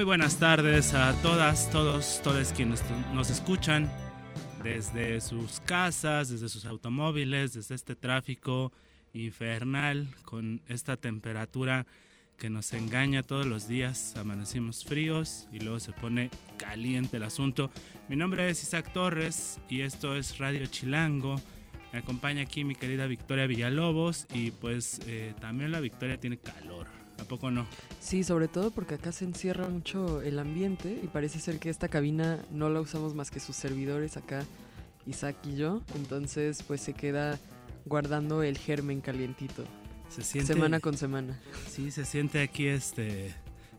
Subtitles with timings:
[0.00, 2.82] Muy buenas tardes a todas, todos, todos quienes
[3.12, 3.92] nos escuchan
[4.62, 8.72] desde sus casas, desde sus automóviles, desde este tráfico
[9.12, 11.86] infernal con esta temperatura
[12.38, 14.16] que nos engaña todos los días.
[14.16, 17.70] Amanecimos fríos y luego se pone caliente el asunto.
[18.08, 21.38] Mi nombre es Isaac Torres y esto es Radio Chilango.
[21.92, 26.99] Me acompaña aquí mi querida Victoria Villalobos y pues eh, también la Victoria tiene calor.
[27.20, 27.66] ¿A poco no?
[28.00, 31.88] Sí, sobre todo porque acá se encierra mucho el ambiente y parece ser que esta
[31.88, 34.44] cabina no la usamos más que sus servidores acá,
[35.06, 35.82] Isaac y yo.
[35.94, 37.38] Entonces, pues se queda
[37.84, 39.64] guardando el germen calientito.
[40.08, 41.38] Se siente, semana con semana.
[41.68, 43.34] Sí, se siente aquí este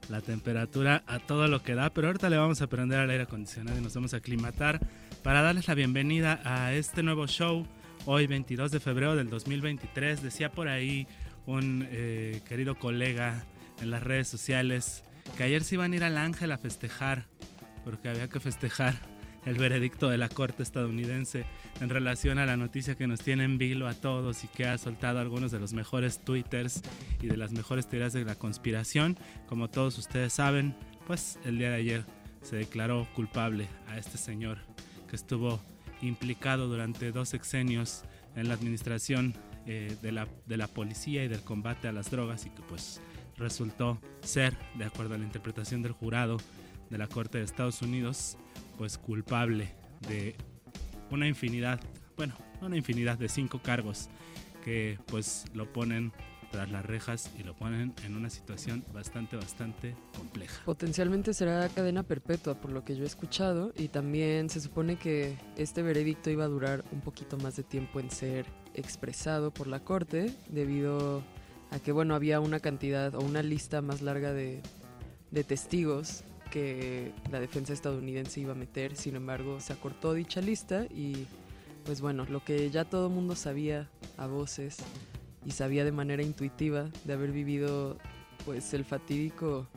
[0.09, 3.23] la temperatura a todo lo que da, pero ahorita le vamos a prender al aire
[3.23, 4.79] acondicionado y nos vamos a aclimatar
[5.23, 7.65] para darles la bienvenida a este nuevo show
[8.05, 10.21] hoy 22 de febrero del 2023.
[10.21, 11.07] Decía por ahí
[11.45, 13.43] un eh, querido colega
[13.81, 15.03] en las redes sociales
[15.37, 17.25] que ayer se iban a ir al Ángel a festejar,
[17.83, 18.95] porque había que festejar
[19.45, 21.45] el veredicto de la Corte estadounidense
[21.79, 24.77] en relación a la noticia que nos tiene en vilo a todos y que ha
[24.77, 26.81] soltado algunos de los mejores twitters
[27.21, 29.17] y de las mejores teorías de la conspiración.
[29.47, 30.75] Como todos ustedes saben,
[31.07, 32.05] pues el día de ayer
[32.43, 34.59] se declaró culpable a este señor
[35.09, 35.59] que estuvo
[36.01, 38.03] implicado durante dos sexenios
[38.35, 42.45] en la administración eh, de, la, de la policía y del combate a las drogas
[42.45, 43.01] y que pues
[43.37, 46.37] resultó ser, de acuerdo a la interpretación del jurado
[46.89, 48.37] de la Corte de Estados Unidos,
[48.77, 49.73] pues culpable
[50.07, 50.35] de
[51.09, 51.79] una infinidad,
[52.17, 54.09] bueno, una infinidad de cinco cargos
[54.63, 56.11] que pues lo ponen
[56.51, 60.61] tras las rejas y lo ponen en una situación bastante, bastante compleja.
[60.65, 65.37] Potencialmente será cadena perpetua, por lo que yo he escuchado, y también se supone que
[65.55, 69.81] este veredicto iba a durar un poquito más de tiempo en ser expresado por la
[69.81, 71.23] Corte, debido
[71.71, 74.61] a que, bueno, había una cantidad o una lista más larga de,
[75.31, 80.85] de testigos que la defensa estadounidense iba a meter, sin embargo, se acortó dicha lista
[80.85, 81.25] y,
[81.85, 84.77] pues bueno, lo que ya todo el mundo sabía a voces
[85.45, 87.97] y sabía de manera intuitiva de haber vivido
[88.45, 89.67] pues el fatídico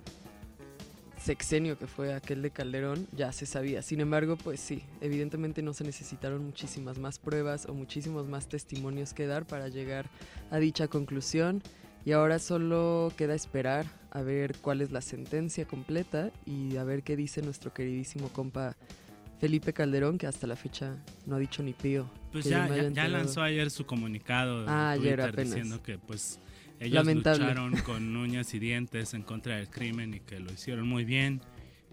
[1.25, 3.81] sexenio que fue aquel de Calderón, ya se sabía.
[3.81, 9.15] Sin embargo, pues sí, evidentemente no se necesitaron muchísimas más pruebas o muchísimos más testimonios
[9.15, 10.07] que dar para llegar
[10.51, 11.63] a dicha conclusión.
[12.05, 17.03] Y ahora solo queda esperar a ver cuál es la sentencia completa y a ver
[17.03, 18.77] qué dice nuestro queridísimo compa
[19.41, 20.97] Felipe Calderón, que hasta la fecha
[21.27, 22.11] no ha dicho ni pío.
[22.33, 26.39] Pues ya, ya, lanzó ayer su comunicado ah, diciendo que pues
[26.81, 31.05] ellos lucharon con uñas y dientes en contra del crimen y que lo hicieron muy
[31.05, 31.41] bien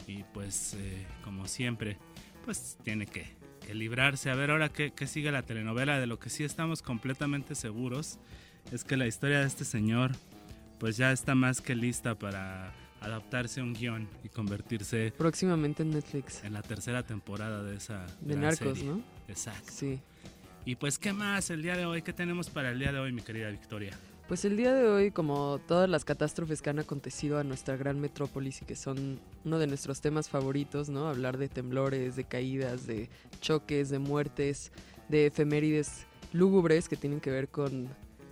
[0.08, 1.98] y pues eh, como siempre
[2.46, 3.28] pues tiene que,
[3.66, 4.30] que, librarse.
[4.30, 8.20] A ver ahora qué, qué sigue la telenovela, de lo que sí estamos completamente seguros
[8.72, 10.12] es que la historia de este señor
[10.80, 15.92] pues ya está más que lista para adaptarse a un guion y convertirse próximamente en
[15.92, 19.02] Netflix en la tercera temporada de esa de Narcos, ¿no?
[19.28, 19.72] Exacto.
[19.72, 20.00] Sí.
[20.66, 23.12] Y pues qué más el día de hoy, qué tenemos para el día de hoy,
[23.12, 23.98] mi querida Victoria.
[24.32, 28.00] Pues el día de hoy, como todas las catástrofes que han acontecido a nuestra gran
[28.00, 31.10] metrópolis y que son uno de nuestros temas favoritos, ¿no?
[31.10, 33.10] Hablar de temblores, de caídas, de
[33.42, 34.72] choques, de muertes,
[35.10, 37.90] de efemérides lúgubres que tienen que ver con,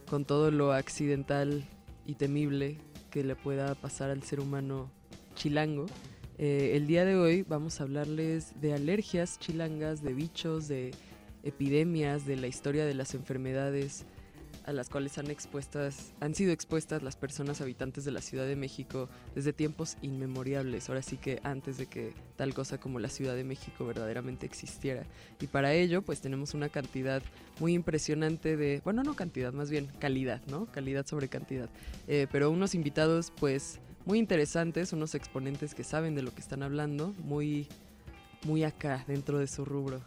[0.09, 1.65] con todo lo accidental
[2.05, 2.77] y temible
[3.11, 4.89] que le pueda pasar al ser humano
[5.35, 5.85] chilango.
[6.37, 10.91] Eh, el día de hoy vamos a hablarles de alergias chilangas, de bichos, de
[11.43, 14.05] epidemias, de la historia de las enfermedades
[14.65, 18.55] a las cuales han, expuestas, han sido expuestas las personas habitantes de la Ciudad de
[18.55, 23.35] México desde tiempos inmemoriales, ahora sí que antes de que tal cosa como la Ciudad
[23.35, 25.03] de México verdaderamente existiera.
[25.39, 27.21] Y para ello, pues tenemos una cantidad
[27.59, 30.65] muy impresionante de, bueno, no cantidad, más bien calidad, ¿no?
[30.67, 31.69] Calidad sobre cantidad.
[32.07, 36.63] Eh, pero unos invitados, pues, muy interesantes, unos exponentes que saben de lo que están
[36.63, 37.67] hablando, muy,
[38.43, 40.01] muy acá dentro de su rubro.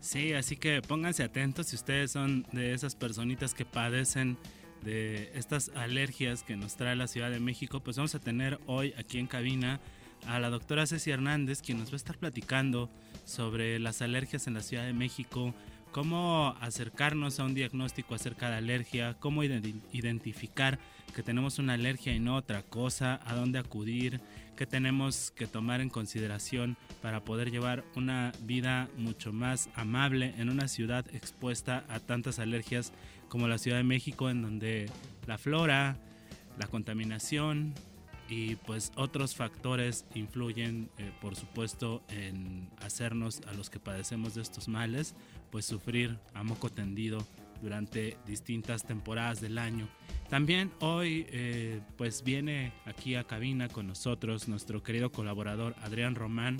[0.00, 4.38] Sí, así que pónganse atentos si ustedes son de esas personitas que padecen
[4.82, 8.94] de estas alergias que nos trae la Ciudad de México, pues vamos a tener hoy
[8.96, 9.80] aquí en cabina
[10.26, 12.90] a la doctora Ceci Hernández, quien nos va a estar platicando
[13.24, 15.54] sobre las alergias en la Ciudad de México,
[15.90, 20.78] cómo acercarnos a un diagnóstico acerca de alergia, cómo identificar
[21.14, 24.20] que tenemos una alergia y no otra cosa, a dónde acudir,
[24.58, 30.50] qué tenemos que tomar en consideración para poder llevar una vida mucho más amable en
[30.50, 32.92] una ciudad expuesta a tantas alergias
[33.28, 34.90] como la Ciudad de México, en donde
[35.28, 35.96] la flora,
[36.58, 37.72] la contaminación
[38.28, 44.42] y pues otros factores influyen, eh, por supuesto, en hacernos a los que padecemos de
[44.42, 45.14] estos males,
[45.52, 47.24] pues sufrir a moco tendido
[47.60, 49.88] durante distintas temporadas del año.
[50.28, 56.58] También hoy eh, pues viene aquí a cabina con nosotros nuestro querido colaborador Adrián Román,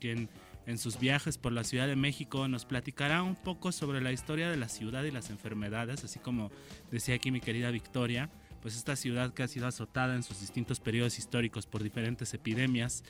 [0.00, 0.28] quien
[0.66, 4.50] en sus viajes por la Ciudad de México nos platicará un poco sobre la historia
[4.50, 6.50] de la ciudad y las enfermedades, así como
[6.90, 8.30] decía aquí mi querida Victoria,
[8.62, 13.04] pues esta ciudad que ha sido azotada en sus distintos periodos históricos por diferentes epidemias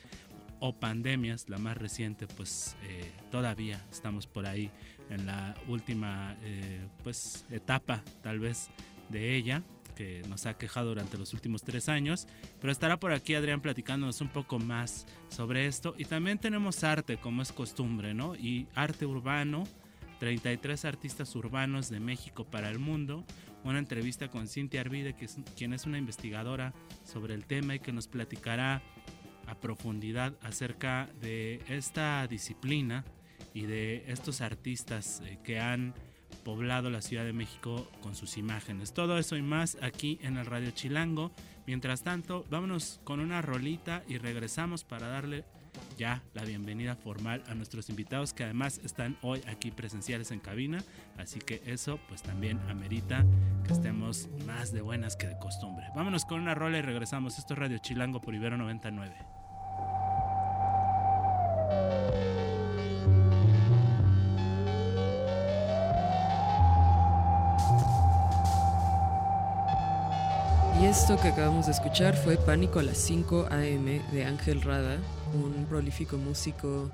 [0.60, 4.70] o pandemias, la más reciente pues eh, todavía estamos por ahí
[5.10, 8.68] en la última eh, pues etapa tal vez
[9.10, 9.62] de ella
[9.94, 12.26] que nos ha quejado durante los últimos tres años,
[12.60, 15.94] pero estará por aquí Adrián platicándonos un poco más sobre esto.
[15.96, 18.34] Y también tenemos arte, como es costumbre, ¿no?
[18.34, 19.64] Y arte urbano,
[20.18, 23.24] 33 artistas urbanos de México para el mundo.
[23.62, 26.74] Una entrevista con Cintia Arvide, que es, quien es una investigadora
[27.04, 28.82] sobre el tema y que nos platicará
[29.46, 33.05] a profundidad acerca de esta disciplina
[33.52, 35.94] y de estos artistas eh, que han
[36.44, 38.93] poblado la Ciudad de México con sus imágenes.
[38.93, 41.32] Todo eso y más aquí en el Radio Chilango.
[41.67, 45.44] Mientras tanto, vámonos con una rolita y regresamos para darle
[45.97, 50.85] ya la bienvenida formal a nuestros invitados que además están hoy aquí presenciales en cabina.
[51.17, 53.25] Así que eso pues también amerita
[53.67, 55.87] que estemos más de buenas que de costumbre.
[55.94, 57.38] Vámonos con una rola y regresamos.
[57.38, 59.33] Esto es Radio Chilango por Ibero 99.
[70.81, 74.99] Y esto que acabamos de escuchar fue Pánico a las 5 AM de Ángel Rada,
[75.32, 76.91] un prolífico músico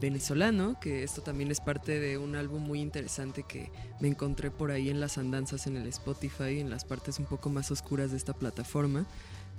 [0.00, 3.70] venezolano, que esto también es parte de un álbum muy interesante que
[4.00, 7.48] me encontré por ahí en las andanzas en el Spotify, en las partes un poco
[7.48, 9.06] más oscuras de esta plataforma.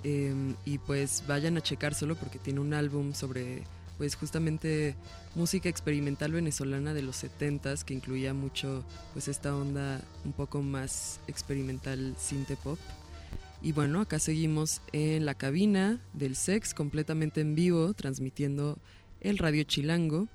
[0.04, 3.64] Em, y pues vayan a checárselo porque tiene un álbum sobre
[3.98, 4.96] pues justamente
[5.34, 11.20] música experimental venezolana de los 70 que incluía mucho pues esta onda un poco más
[11.26, 12.78] experimental synth pop
[13.64, 18.76] y bueno, acá seguimos en la cabina del SEX, completamente en vivo, transmitiendo
[19.20, 20.26] el Radio Chilango.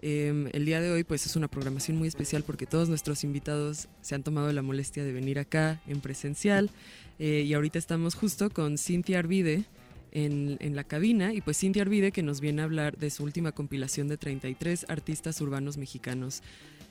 [0.00, 3.88] Em, el día de hoy pues es una programación muy especial porque todos nuestros invitados
[4.00, 6.70] se han tomado la molestia de venir acá en presencial
[7.18, 9.64] eh, y ahorita estamos justo con Cintia Arvide
[10.12, 13.24] en, en, la cabina y pues Cintia Arvide que nos viene a hablar de su
[13.24, 16.42] última compilación de 33 artistas urbanos mexicanos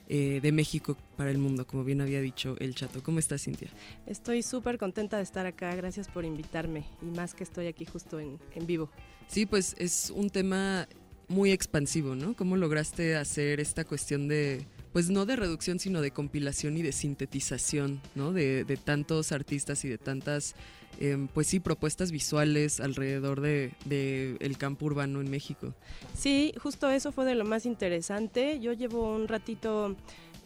[0.10, 3.04] eh, de México para el mundo, como bien había dicho el chato.
[3.04, 3.68] ¿Cómo estás, Cintia?
[4.06, 8.18] Estoy súper contenta de estar acá, gracias por invitarme y más que estoy aquí justo
[8.18, 8.90] en, en vivo.
[9.28, 10.88] Sí, pues es un tema
[11.28, 12.38] muy expansivo, ¿no?
[12.38, 16.94] ¿Cómo lograste hacer esta cuestión de, pues no de reducción, sino de compilación y de
[16.94, 18.32] sintetización, ¿no?
[18.32, 20.56] De, de tantos artistas y de tantas
[21.00, 25.74] Em, pues sí, propuestas visuales alrededor del de, el campo urbano en México.
[26.16, 28.60] Sí, justo eso fue de lo más interesante.
[28.60, 29.96] Yo llevo un ratito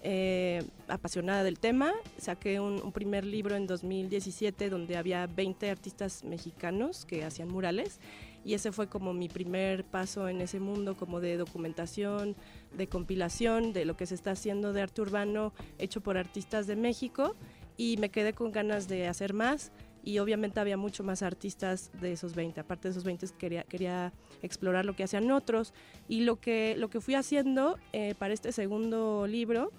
[0.03, 1.93] eh, apasionada del tema.
[2.17, 7.99] Saqué un, un, primer libro en 2017 donde había 20 artistas mexicanos que hacían murales
[8.43, 12.35] y ese fue como mi primer paso en ese mundo como de documentación,
[12.75, 16.75] de compilación de lo que se está haciendo de arte urbano hecho por artistas de
[16.75, 17.35] México
[17.77, 19.71] y me quedé con ganas de hacer más
[20.03, 22.59] y obviamente había mucho más artistas de esos 20.
[22.59, 25.73] Aparte de esos 20 quería, quería explorar lo que hacían otros
[26.07, 29.71] y lo que, lo que fui haciendo eh, para este segundo libro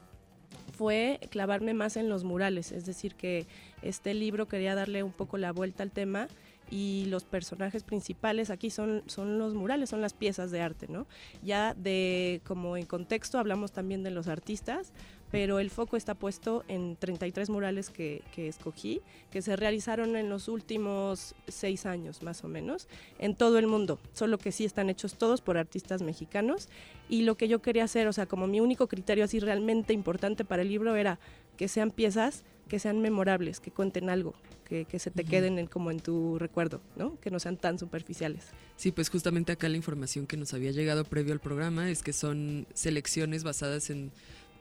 [0.77, 3.47] fue clavarme más en los murales, es decir, que
[3.83, 6.29] este libro quería darle un poco la vuelta al tema
[6.71, 11.07] y los personajes principales aquí son, son los murales, son las piezas de arte, ¿no?
[11.43, 14.93] Ya de como en contexto hablamos también de los artistas,
[15.33, 20.29] pero el foco está puesto en 33 murales que, que, escogí, que se realizaron en
[20.29, 22.87] los últimos seis años más o menos,
[23.19, 26.69] en todo el mundo, solo que sí están hechos todos por artistas mexicanos.
[27.09, 30.45] Y lo que yo quería hacer, o sea, como mi único criterio así realmente importante
[30.45, 31.19] para el libro era
[31.57, 34.35] que sean piezas que sean memorables, que cuenten algo,
[34.65, 37.21] que, que se te queden en, como en tu recuerdo, ¿no?
[37.21, 38.47] Que no sean tan superficiales.
[38.77, 42.15] Sí, pues justamente acá la información que nos había llegado previo al programa es que
[42.15, 44.11] son selecciones basadas en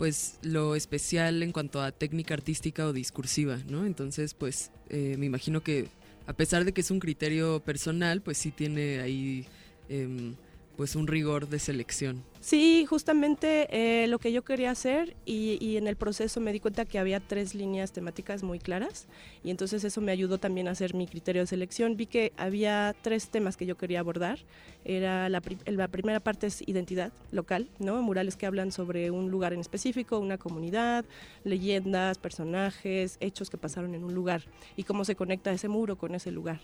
[0.02, 3.86] pues lo especial en cuanto a técnica artística o discursiva, ¿no?
[3.86, 5.90] Entonces, pues eh, me imagino que
[6.26, 9.46] a pesar de que es un criterio personal, pues sí tiene ahí
[9.90, 10.34] eh,
[10.76, 12.24] pues un rigor de selección.
[12.42, 16.86] Sí, justamente eh, lo que yo quería hacer y, en el proceso me di cuenta
[16.86, 19.06] que había tres líneas temáticas muy claras
[19.44, 21.98] y entonces eso me ayudó también a hacer mi criterio de selección.
[21.98, 24.40] Vi que había tres temas que yo quería abordar.
[24.84, 28.02] Era la, la primera parte es identidad local, ¿no?
[28.02, 31.06] Murales que hablan sobre un lugar en específico, una comunidad,
[31.44, 34.42] leyendas, personajes, hechos que pasaron en un lugar
[34.76, 36.60] y cómo se conecta ese muro con ese lugar.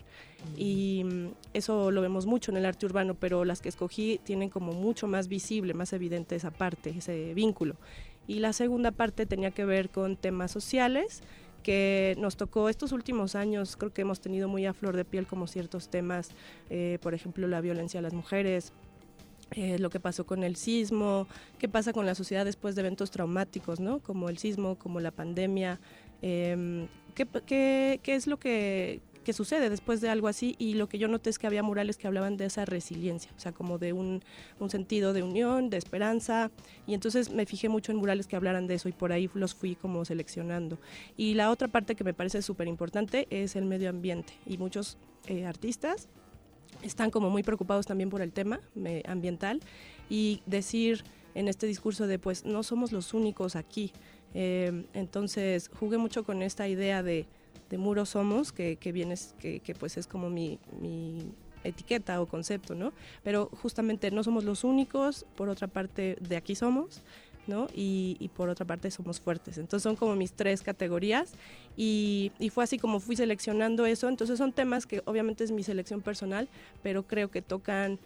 [0.56, 4.50] Y mm, eso lo vemos mucho en el arte urbano, pero las que escogí tienen
[4.50, 7.76] como mucho más visible más evidente esa parte, ese vínculo.
[8.26, 11.22] Y la segunda parte tenía que ver con temas sociales
[11.62, 15.26] que nos tocó estos últimos años, creo que hemos tenido muy a flor de piel
[15.26, 16.30] como ciertos temas,
[16.70, 18.72] eh, por ejemplo la violencia a las mujeres,
[19.52, 21.26] eh, lo que pasó con el sismo,
[21.58, 24.00] qué pasa con la sociedad después de eventos traumáticos, ¿no?
[24.00, 25.80] como el sismo, como la pandemia,
[26.22, 29.00] em, ¿qué, qué, qué, es lo que,
[29.32, 32.06] sucede después de algo así y lo que yo noté es que había murales que
[32.06, 34.22] hablaban de esa resiliencia, o sea, como de un,
[34.58, 36.50] un sentido de unión, de esperanza,
[36.86, 39.54] y entonces me fijé mucho en murales que hablaran de eso y por ahí los
[39.54, 40.78] fui como seleccionando.
[41.16, 44.98] Y la otra parte que me parece súper importante es el medio ambiente y muchos
[45.26, 46.08] eh, artistas
[46.82, 48.60] están como muy preocupados también por el tema
[49.06, 49.60] ambiental
[50.08, 51.02] y decir
[51.34, 53.92] en este discurso de pues no somos los únicos aquí.
[54.34, 57.26] Eh, entonces jugué mucho con esta idea de
[57.70, 61.32] de Muro Somos, que, que, vienes, que, que, pues es como mi, mi,
[61.64, 62.92] etiqueta o concepto, ¿no?
[63.22, 67.02] Pero justamente no somos los únicos, por otra parte de aquí somos,
[67.46, 67.66] ¿no?
[67.74, 69.58] Y, y por otra parte somos fuertes.
[69.58, 71.32] Entonces son como mis tres categorías
[71.76, 74.08] y, y, fue así como fui seleccionando eso.
[74.08, 76.48] Entonces son temas que obviamente es mi selección personal,
[76.82, 77.98] pero creo que tocan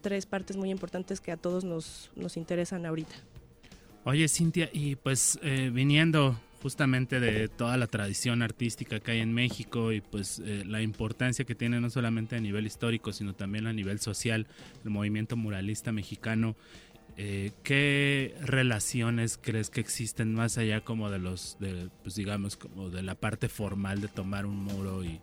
[0.00, 3.14] tres partes muy importantes que a todos nos, nos interesan ahorita.
[4.04, 9.32] Oye, Cintia, y pues eh, viniendo justamente de toda la tradición artística que hay en
[9.32, 13.66] México y pues eh, la importancia que tiene no solamente a nivel histórico, sino también
[13.66, 14.46] a nivel social
[14.84, 16.56] el movimiento muralista mexicano.
[17.20, 22.90] Eh, ¿Qué relaciones crees que existen más allá como de los, de, pues digamos, como
[22.90, 25.20] de la parte formal de tomar un muro y,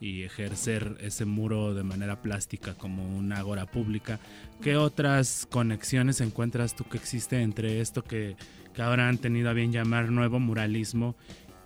[0.00, 4.20] ejercer ese muro de manera plástica como una agora pública?
[4.62, 8.36] ¿Qué otras conexiones encuentras tú que existe entre esto que
[8.78, 11.16] que ahora han tenido a bien llamar nuevo muralismo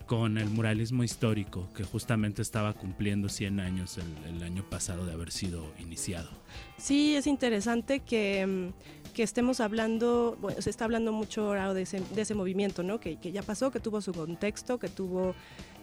[0.07, 5.31] con el muralismo histórico, que justamente estaba cumpliendo 100 años el, año pasado de haber
[5.31, 6.31] sido iniciado.
[6.78, 11.83] Sí, es interesante que, mm, que estemos hablando, bueno, se está hablando mucho ahora de
[11.83, 12.99] ese, movimiento, ¿no?
[12.99, 15.35] Que, que, ya pasó, que tuvo su contexto, que tuvo,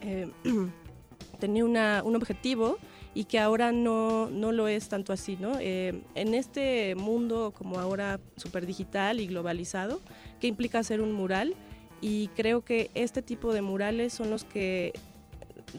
[0.02, 0.28] eh,
[1.38, 2.76] tenía una, un objetivo
[3.14, 5.58] y que ahora no, no lo es tanto así, ¿no?
[5.58, 10.00] Eh, en este mundo como ahora súper digital y globalizado,
[10.40, 11.54] qué implica hacer un mural
[12.00, 14.92] y creo que este tipo de murales son los que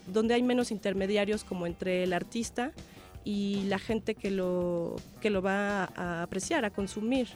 [0.07, 2.71] donde hay menos intermediarios como entre el artista
[3.23, 7.27] y la gente que lo, que lo va a apreciar, a consumir.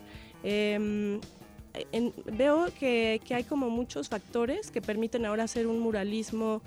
[0.43, 1.19] Em,
[2.25, 6.61] veo que, que, hay como muchos factores que permiten ahora hacer un muralismo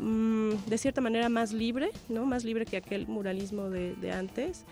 [0.00, 2.26] mm, de cierta manera más libre, ¿no?
[2.26, 4.64] más libre que aquel muralismo de, antes.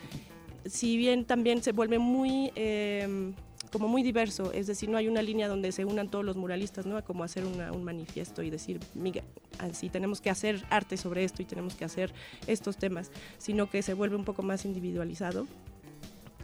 [0.66, 2.50] Si bien también se vuelve muy...
[2.56, 3.32] Eh,
[3.70, 6.87] como muy diverso, es decir, no hay una línea donde se unan todos los muralistas,
[6.87, 7.02] ¿no?
[7.04, 9.23] Como hacer un manifiesto y decir, mira,
[9.58, 12.12] así tenemos que hacer arte sobre esto y tenemos que hacer
[12.47, 15.47] estos temas, sino que se vuelve un poco más individualizado.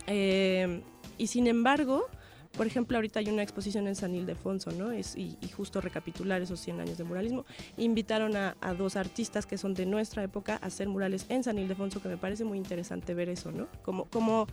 [0.06, 0.82] Eh,
[1.16, 2.06] y sin embargo,
[2.56, 4.92] por ejemplo, ahorita hay una exposición en San Ildefonso, ¿no?
[4.92, 7.44] Es, y, justo recapitular esos 100 años de muralismo.
[7.76, 12.02] Invitaron a, dos artistas que son de nuestra época a hacer murales en San Ildefonso,
[12.02, 13.68] que me parece muy interesante ver eso, ¿no?
[13.82, 14.46] Como, como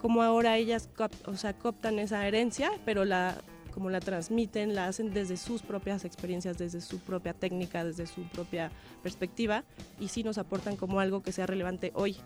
[0.00, 0.88] como ahora ellas
[1.26, 3.36] o sea, cooptan esa herencia, pero la
[3.74, 8.22] como la transmiten, la hacen desde sus propias experiencias, desde su propia técnica, desde su
[8.28, 8.72] propia
[9.04, 9.62] perspectiva
[10.00, 12.16] y sí nos aportan como algo que sea relevante hoy.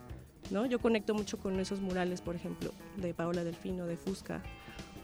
[0.50, 0.64] ¿no?
[0.64, 4.42] Yo conecto mucho con esos murales, por ejemplo, de Paola Delfino, de Fusca,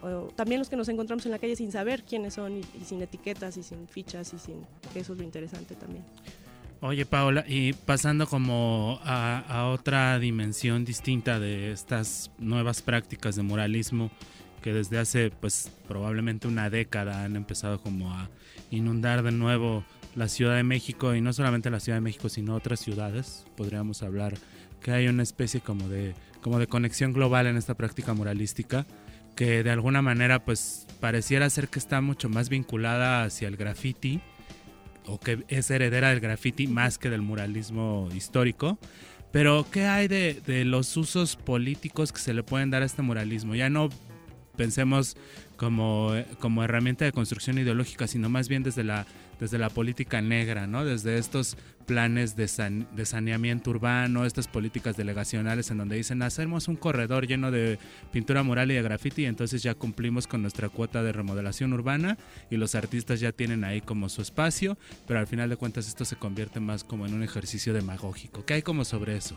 [0.02, 2.84] o también los que nos encontramos en la calle sin saber quiénes son y, y
[2.84, 6.04] sin etiquetas y sin fichas y sin que eso es lo interesante también.
[6.80, 14.12] Oye, Paola, y pasando como a, otra dimensión distinta de estas nuevas prácticas de moralismo
[14.62, 18.30] que desde hace pues probablemente una década han empezado como a
[18.70, 19.82] inundar de nuevo
[20.14, 24.04] la Ciudad de México y no solamente la Ciudad de México sino otras ciudades, podríamos
[24.04, 24.34] hablar
[24.80, 28.86] que hay una especie como de como de conexión global en esta práctica moralística
[29.38, 34.20] que de alguna manera pues pareciera ser que está mucho más vinculada hacia el graffiti
[35.06, 38.80] o que es heredera del graffiti más que del muralismo histórico.
[39.30, 43.02] Pero, ¿qué hay de, de, los usos políticos que se le pueden dar a este
[43.02, 43.54] muralismo?
[43.54, 43.90] Ya no
[44.56, 45.16] pensemos
[45.56, 49.06] como, como herramienta de construcción ideológica, sino más bien desde la,
[49.38, 50.84] desde la política negra, ¿no?
[50.84, 51.56] Desde estos
[51.88, 52.46] planes de,
[53.06, 57.78] saneamiento urbano, estas políticas delegacionales en donde dicen hacemos un corredor lleno de
[58.12, 62.18] pintura mural y de graffiti y entonces ya cumplimos con nuestra cuota de remodelación urbana
[62.50, 64.76] y los artistas ya tienen ahí como su espacio,
[65.06, 68.44] pero al final de cuentas esto se convierte más como en un ejercicio demagógico.
[68.44, 69.34] ¿Qué hay como sobre eso?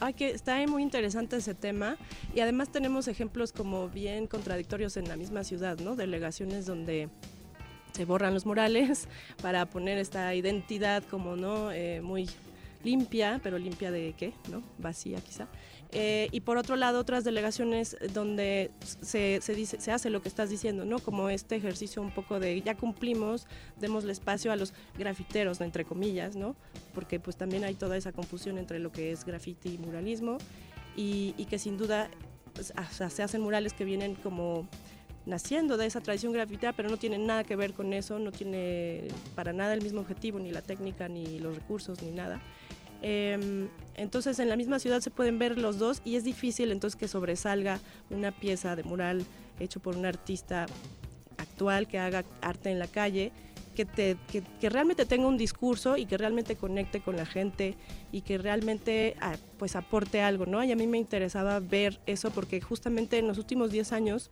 [0.00, 1.96] Ay, que está muy interesante ese tema
[2.34, 5.94] y además tenemos ejemplos como bien contradictorios en la misma ciudad, ¿no?
[5.94, 7.08] Delegaciones donde
[7.96, 9.08] se borran los murales
[9.42, 12.28] para poner esta identidad como no eh, muy
[12.84, 14.62] limpia, pero limpia de qué, ¿no?
[14.78, 15.48] Vacía quizá.
[15.92, 20.28] Eh, y por otro lado, otras delegaciones donde se, se, dice, se hace lo que
[20.28, 20.98] estás diciendo, ¿no?
[20.98, 23.46] Como este ejercicio un poco de ya cumplimos,
[23.80, 26.54] démosle espacio a los grafiteros, entre comillas, ¿no?
[26.94, 30.38] Porque pues también hay toda esa confusión entre lo que es grafiti y muralismo
[30.96, 32.10] y, y que sin duda
[32.54, 32.72] pues,
[33.10, 34.68] se hacen murales que vienen como
[35.26, 39.08] naciendo de esa tradición grafitera, pero no tiene nada que ver con eso, no tiene
[39.34, 42.40] para nada el mismo objetivo, ni la técnica, ni los recursos, ni nada.
[43.02, 46.98] Em, entonces en la misma ciudad se pueden ver los dos y es difícil entonces
[46.98, 47.78] que sobresalga
[48.08, 49.26] una pieza de mural
[49.60, 50.66] hecho por un artista
[51.36, 53.32] actual que haga arte en la calle,
[53.74, 57.74] que, te, que, realmente tenga un discurso y que realmente conecte con la gente
[58.10, 60.64] y que realmente ah, pues aporte algo, ¿no?
[60.64, 64.30] Y a mí me interesaba ver eso porque justamente en los últimos 10 años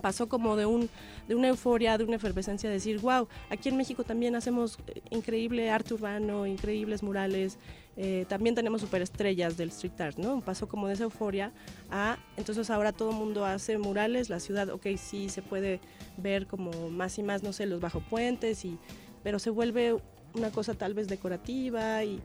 [0.00, 0.88] pasó como de, un,
[1.28, 5.02] de una euforia, de una efervescencia, de decir, wow, aquí en México también hacemos eh,
[5.10, 7.58] increíble arte urbano, increíbles murales,
[7.96, 10.40] eh, también tenemos superestrellas del street art, ¿no?
[10.40, 11.52] Pasó como de esa euforia
[11.90, 15.80] a, entonces ahora todo el mundo hace murales, la ciudad, ok, sí se puede
[16.16, 18.78] ver como más y más, no sé, los bajo puentes, y,
[19.22, 19.96] pero se vuelve
[20.34, 22.20] una cosa tal vez decorativa y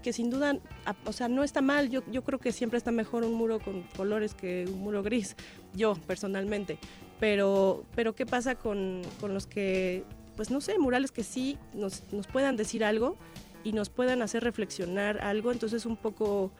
[0.00, 0.58] que sin duda,
[1.04, 3.82] o sea, no está mal, yo, yo creo que siempre está mejor un muro con
[3.96, 5.36] colores que un muro gris,
[5.74, 6.78] yo personalmente,
[7.20, 10.04] pero, pero ¿qué pasa con, con los que,
[10.36, 13.16] pues no sé, murales que sí nos, nos puedan decir algo
[13.64, 16.52] y nos puedan hacer reflexionar algo, entonces un poco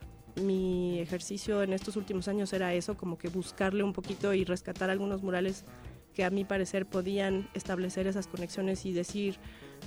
[0.43, 4.91] mi ejercicio en estos últimos años era eso, como que buscarle un poquito y rescatar
[4.91, 5.65] algunos murales
[6.15, 9.39] que a mi parecer podían establecer esas conexiones y decir,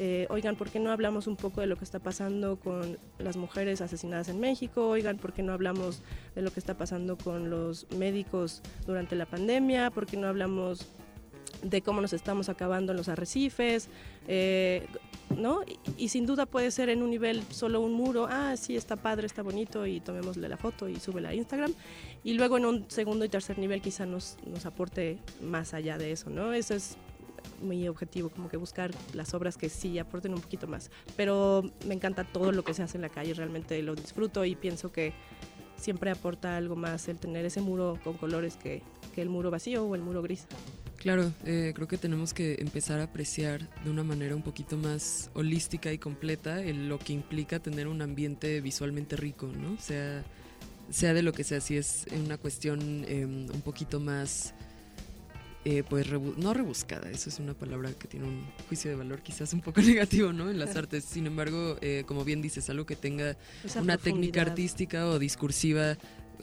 [0.03, 3.37] eh, oigan, ¿por qué no hablamos un poco de lo que está pasando con las
[3.37, 4.89] mujeres asesinadas en México?
[4.89, 6.01] Oigan, ¿por qué no hablamos
[6.33, 9.91] de lo que está pasando con los médicos durante la pandemia?
[9.91, 10.87] ¿Por qué no hablamos
[11.61, 13.89] de cómo nos estamos acabando en los arrecifes?
[14.27, 14.87] Eh,
[15.37, 15.61] ¿no?
[15.97, 19.27] Y, sin duda puede ser en un nivel solo un muro, ah, sí, está padre,
[19.27, 21.75] está bonito y tomémosle la foto y súbela a Instagram.
[22.23, 26.11] Y luego en un segundo y tercer nivel quizá nos, nos aporte más allá de
[26.11, 26.53] eso, ¿no?
[26.53, 26.97] Eso es
[27.61, 30.91] mi objetivo, como que buscar las obras que sí aporten un poquito más.
[31.15, 34.55] Pero me encanta todo lo que se hace en la calle, realmente lo disfruto y
[34.55, 35.13] pienso que
[35.77, 39.83] siempre aporta algo más el tener ese muro con colores que, que el muro vacío
[39.85, 40.47] o el muro gris.
[41.01, 45.31] Claro, eh, creo que tenemos que empezar a apreciar de una manera un poquito más
[45.33, 49.79] holística y completa el, lo que implica tener un ambiente visualmente rico, ¿no?
[49.79, 50.23] Sea,
[50.91, 54.53] sea de lo que sea, si es una cuestión em, un poquito más
[55.63, 59.53] eh, pues no rebuscada, eso es una palabra que tiene un juicio de valor quizás
[59.53, 60.49] un poco negativo, ¿no?
[60.49, 61.03] En las artes.
[61.05, 63.37] Sin embargo, eh, como bien dices, algo que tenga
[63.79, 65.97] una técnica artística o discursiva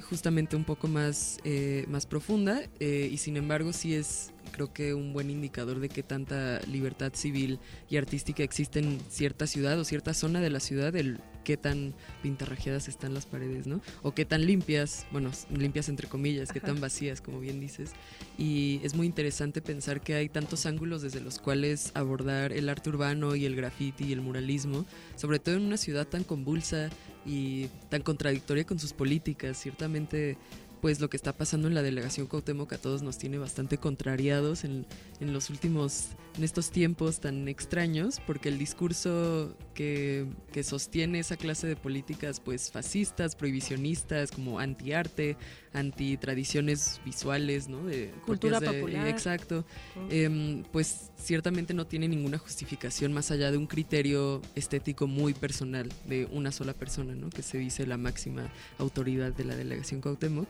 [0.09, 5.13] justamente un poco más, eh, más profunda y sin embargo sí es creo que un
[5.13, 7.59] buen indicador de qué tanta libertad civil
[7.89, 11.95] y artística existe en cierta ciudad o cierta zona de la ciudad, el qué tan
[12.23, 13.81] pintarrajeadas están las paredes, ¿no?
[14.03, 17.93] O qué tan limpias, bueno, limpias entre comillas, qué tan vacías, como bien dices.
[18.37, 22.91] Y es muy interesante pensar que hay tantos ángulos desde los cuales abordar el arte
[22.91, 24.85] urbano y el graffiti y el muralismo,
[25.17, 26.91] sobre todo en una ciudad tan convulsa
[27.25, 29.57] y tan contradictoria con sus políticas.
[29.57, 30.37] Ciertamente
[30.81, 34.65] pues lo que está pasando en la delegación Cuauhtémoc a todos nos tiene bastante contrariados
[34.65, 34.87] en,
[35.21, 41.37] en, los últimos, en estos tiempos tan extraños, porque el discurso que, que sostiene esa
[41.37, 45.37] clase de políticas pues fascistas, prohibicionistas, como antiarte,
[45.73, 47.85] anti tradiciones visuales, ¿no?
[47.85, 49.09] De cultura popular.
[49.09, 49.65] Exacto.
[50.11, 55.89] Em, pues ciertamente no tiene ninguna justificación más allá de un criterio estético muy personal
[56.07, 57.31] de una sola persona, ¿no?
[57.31, 60.49] Que se dice la máxima autoridad de la delegación Cuauhtémoc.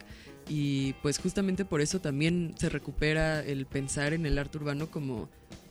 [0.49, 5.29] Y pues justamente por eso también se recupera el pensar en el arte urbano como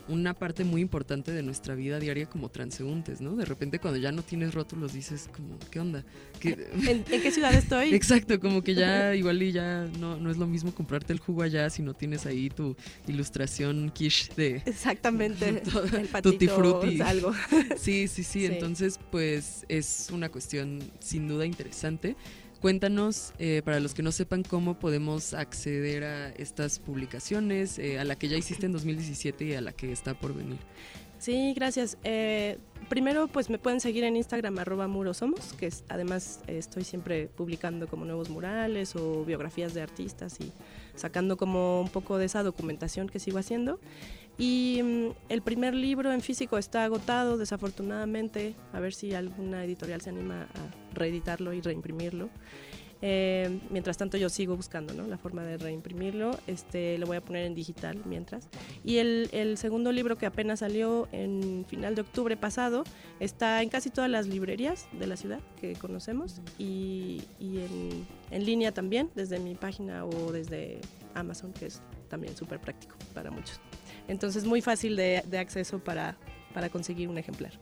[0.10, 3.36] una parte muy importante de nuestra vida diaria como transeúntes, ¿no?
[3.36, 6.04] De repente cuando ya no tienes rótulos dices como, ¿qué onda?
[6.42, 7.94] ¿En, qué ciudad estoy?
[7.94, 11.44] Exacto, como que ya igual y ya no, no es lo mismo comprarte el jugo
[11.44, 12.76] allá si no tienes ahí tu
[13.08, 14.62] ilustración quiche de...
[14.66, 15.62] Exactamente,
[15.98, 17.02] el patito frutti.
[17.02, 17.34] algo.
[17.78, 22.16] Sí, sí, sí, sí, entonces pues es una cuestión sin duda interesante.
[22.62, 28.04] Cuéntanos, eh, para los que no sepan, cómo podemos acceder a estas publicaciones, eh, a
[28.04, 30.58] la que ya hiciste en 2017 y a la que está por venir.
[31.20, 31.98] Sí, gracias.
[32.04, 32.58] Eh,
[32.90, 38.06] primero, pues me pueden seguir en Instagram, arroba murosomos, que además estoy siempre publicando como
[38.06, 40.52] nuevos murales o biografías de artistas y
[40.96, 43.80] sacando como un poco de esa documentación que sigo haciendo.
[44.38, 48.56] Y mm, el primer libro en físico está agotado, desafortunadamente.
[48.74, 52.30] A ver si alguna editorial se anima a reeditarlo y reimprimirlo.
[53.02, 55.06] Eh, mientras tanto yo sigo buscando ¿no?
[55.06, 58.50] la forma de reimprimirlo, este, lo voy a poner en digital mientras.
[58.84, 62.84] Y el, el, segundo libro que apenas salió en final de octubre pasado
[63.20, 68.46] está en casi todas las librerías de la ciudad que conocemos y, y en, en,
[68.46, 70.80] línea también, desde mi página o desde
[71.14, 73.60] Amazon, que es también súper práctico para muchos.
[74.08, 76.18] Entonces muy fácil de, de acceso para,
[76.54, 77.54] para conseguir un ejemplar.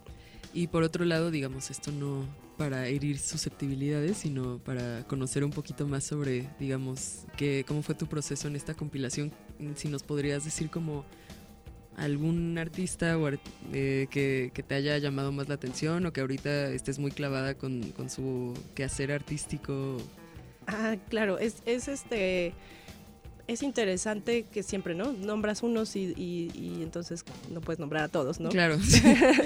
[0.54, 2.26] Y por otro lado, digamos, esto no,
[2.58, 8.08] para herir susceptibilidades, sino para conocer un poquito más sobre, digamos, que, cómo fue tu
[8.08, 9.34] proceso en esta compilación.
[9.76, 11.06] Si nos podrías decir como
[11.98, 13.30] algún artista o,
[13.74, 17.56] eh, que, que, te haya llamado más la atención o que ahorita estés muy clavada
[17.56, 19.98] con, con su quehacer artístico.
[20.68, 22.54] Ah, claro, es, es este
[23.48, 25.12] es interesante que siempre, ¿no?
[25.12, 28.50] Nombras unos y, y, y, entonces no puedes nombrar a todos, ¿no?
[28.50, 28.78] Claro.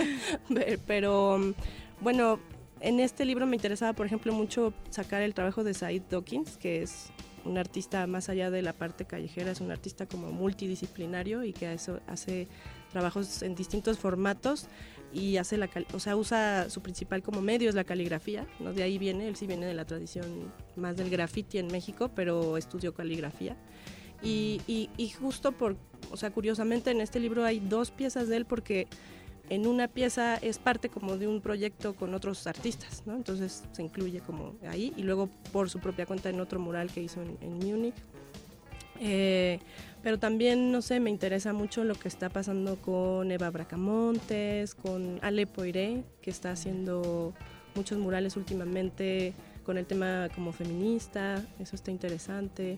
[0.88, 1.54] Pero,
[2.00, 2.40] bueno,
[2.80, 6.82] en este libro me interesaba, por ejemplo, mucho sacar el trabajo de Said Dawkins, que
[6.82, 7.12] es
[7.46, 11.72] un artista más allá de la parte callejera, es un artista como multidisciplinario y que
[11.72, 12.48] eso hace
[12.92, 14.68] trabajos en distintos formatos
[15.12, 18.84] y hace la o sea usa su principal como medio es la caligrafía no de
[18.84, 22.94] ahí viene él sí viene de la tradición más del graffiti en México pero estudió
[22.94, 23.56] caligrafía
[24.21, 25.75] y, y, y justo por
[26.12, 28.88] o sea curiosamente en este libro hay dos piezas de él porque
[29.49, 33.15] en una pieza es parte como de un proyecto con otros artistas, ¿no?
[33.15, 37.01] Entonces se incluye como ahí y luego por su propia cuenta en otro mural que
[37.01, 37.95] hizo en, en Múnich.
[38.99, 39.60] Eh,
[40.03, 45.19] pero también, no sé, me interesa mucho lo que está pasando con Eva Bracamontes, con
[45.21, 47.34] Ale Poiré, que está haciendo
[47.75, 52.77] muchos murales últimamente con el tema como feminista, eso está interesante.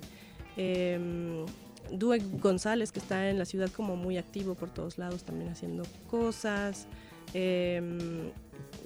[0.58, 1.46] Eh,
[2.42, 6.88] González, que está en la ciudad como muy activo por todos lados, también haciendo cosas.
[7.34, 7.82] Eh,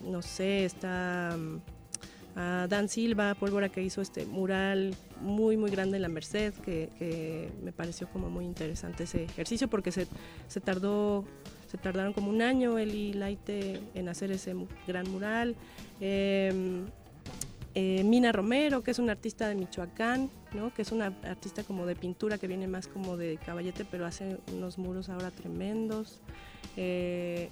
[0.04, 6.01] no sé, está uh, Dan Silva, Pólvora, que hizo este mural muy, muy grande en
[6.01, 10.08] la Merced, que, me pareció como muy interesante ese ejercicio porque se,
[10.47, 11.25] se tardó
[11.67, 14.56] se tardaron como un año él y Laite en hacer ese
[14.88, 15.56] gran mural.
[15.99, 16.86] Eh,
[17.75, 20.73] eh, Mina Romero, que es una artista de Michoacán, ¿no?
[20.73, 24.38] que es una artista como de pintura que viene más como de caballete, pero hace
[24.53, 26.21] unos muros ahora tremendos.
[26.77, 27.49] Eh,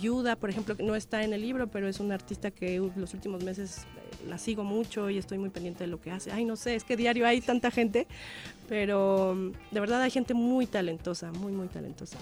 [0.00, 3.14] Yuda, por ejemplo, que no está en el libro, pero es una artista que los
[3.14, 6.30] últimos meses eh, la sigo mucho y estoy muy pendiente de lo que hace.
[6.30, 8.06] Ay, no sé, es que diario hay tanta gente,
[8.68, 9.34] pero
[9.72, 12.18] de verdad hay gente muy talentosa, muy, muy talentosa.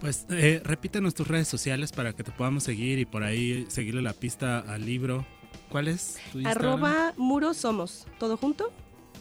[0.00, 4.02] Pues eh, repítanos tus redes sociales para que te podamos seguir y por ahí seguirle
[4.02, 5.24] la pista al libro.
[5.74, 6.38] ¿Cuál es tu?
[6.46, 8.70] Arroba muros somos, todo junto.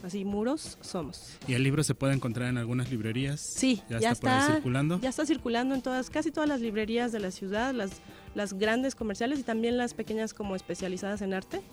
[0.04, 1.39] Así, muros somos.
[1.48, 3.42] ¿Y el libro se puede encontrar en algunas librerías?
[3.42, 5.00] Sí, ya, ya está, está, circulando.
[5.02, 8.04] Ya está circulando en todas, casi todas las librerías de la ciudad, las,
[8.36, 11.63] las grandes comerciales y también las pequeñas como especializadas en arte.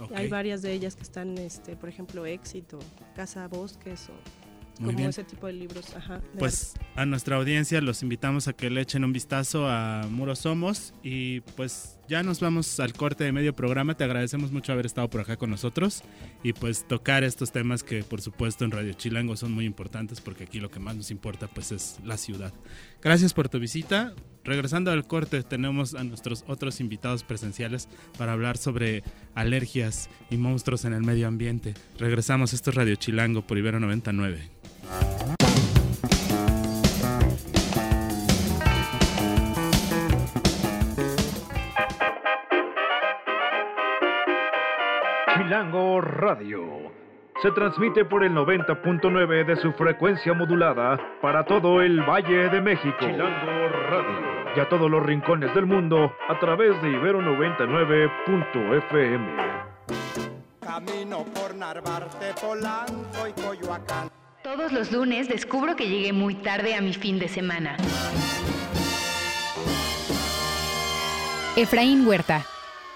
[0.00, 0.16] Okay.
[0.16, 2.80] Hay varias de ellas que están, este, por ejemplo, Éxito,
[3.14, 4.14] Casa Bosques o
[4.80, 5.10] muy como bien.
[5.10, 5.94] ese tipo de libros.
[5.94, 10.04] Ajá, de Pues a nuestra audiencia los invitamos a que le echen un vistazo a
[10.10, 13.96] Muros Somos y pues ya nos vamos al corte de medio programa.
[13.96, 16.02] Te agradecemos mucho haber estado por acá con nosotros
[16.42, 20.42] y pues tocar estos temas que por supuesto en Radio Chilango son muy importantes porque
[20.42, 22.52] aquí lo que más nos importa pues es la ciudad.
[23.00, 24.12] Gracias por tu visita.
[24.42, 29.04] Regresando al corte tenemos a nuestros otros invitados presenciales para hablar sobre
[29.36, 31.74] alergias y monstruos en el medio ambiente.
[31.96, 35.47] Regresamos, esto es Radio Chilango por Ibero 99.
[46.28, 46.92] Radio.
[47.40, 52.98] Se transmite por el 90.9 de su frecuencia modulada para todo el Valle de México.
[53.00, 54.52] Chilango Radio.
[54.54, 59.36] Y a todos los rincones del mundo a través de Ibero 99.fm.
[60.60, 64.10] Camino por Narvarte, Polanco y Coyoacán.
[64.44, 67.78] Todos los lunes descubro que llegué muy tarde a mi fin de semana.
[71.56, 72.44] Efraín Huerta.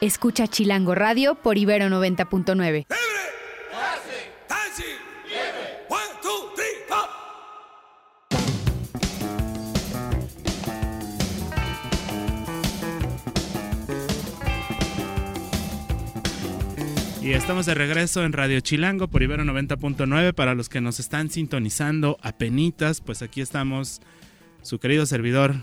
[0.03, 2.85] Escucha Chilango Radio por Ibero 90.9.
[17.23, 20.33] Y estamos de regreso en Radio Chilango por Ibero 90.9.
[20.35, 24.01] Para los que nos están sintonizando a penitas, pues aquí estamos,
[24.63, 25.55] su querido servidor,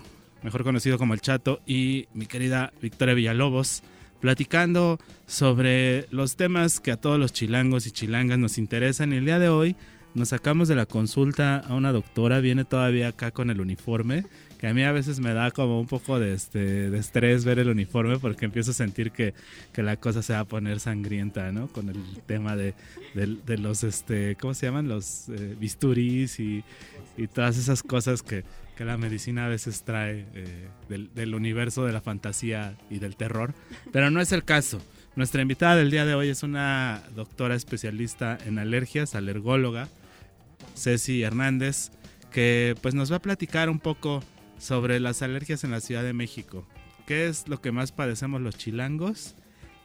[0.42, 3.84] mejor conocido como el Chato, y mi querida Victoria Villalobos,
[4.22, 9.12] platicando sobre los temas que a todos los chilangos y chilangas nos interesan.
[9.12, 9.76] Y el día de hoy
[10.14, 14.24] nos sacamos de la consulta a una doctora, viene todavía acá con el uniforme,
[14.60, 17.70] que a mí a veces me da como un poco de, este, estrés ver el
[17.70, 19.34] uniforme porque empiezo a sentir que,
[19.72, 21.70] que la cosa se va a poner sangrienta, ¿no?
[21.70, 22.74] Con el tema de,
[23.16, 24.90] de, los, este, ¿cómo se llaman?
[24.90, 26.66] Los eh, bisturís y,
[27.16, 28.44] y, todas esas cosas que,
[28.76, 33.16] que, la medicina a veces trae eh, del, del universo de la fantasía y del
[33.16, 33.54] terror,
[33.94, 34.82] pero no es el caso.
[35.16, 39.88] Nuestra invitada del día de hoy es una doctora especialista en alergias, alergóloga,
[40.76, 41.92] Ceci Hernández,
[42.30, 44.22] que pues nos va a platicar un poco
[44.60, 46.68] sobre las alergias en la Ciudad de México.
[47.08, 49.36] ¿Qué es lo que más padecemos los chilangos?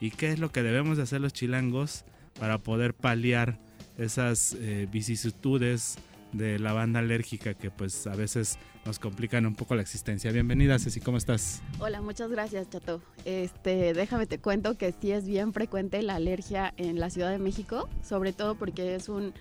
[0.00, 2.04] ¿Y qué es lo que debemos de hacer los chilangos
[2.38, 3.58] para poder paliar
[3.96, 5.96] esas eh, vicisitudes
[6.32, 10.32] de la banda alérgica que pues a veces nos complican un poco la existencia.
[10.32, 11.62] Bienvenida Ceci, ¿cómo estás?
[11.78, 13.00] Hola, muchas gracias Chato.
[13.24, 17.38] Este, déjame te cuento que sí es bien frecuente la alergia en la Ciudad de
[17.38, 19.32] México, sobre todo porque es un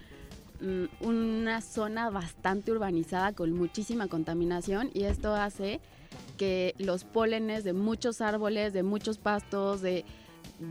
[1.02, 5.82] una zona bastante urbanizada con muchísima contaminación y esto hace
[6.38, 10.06] que los pólenes de muchos árboles, de muchos pastos, de,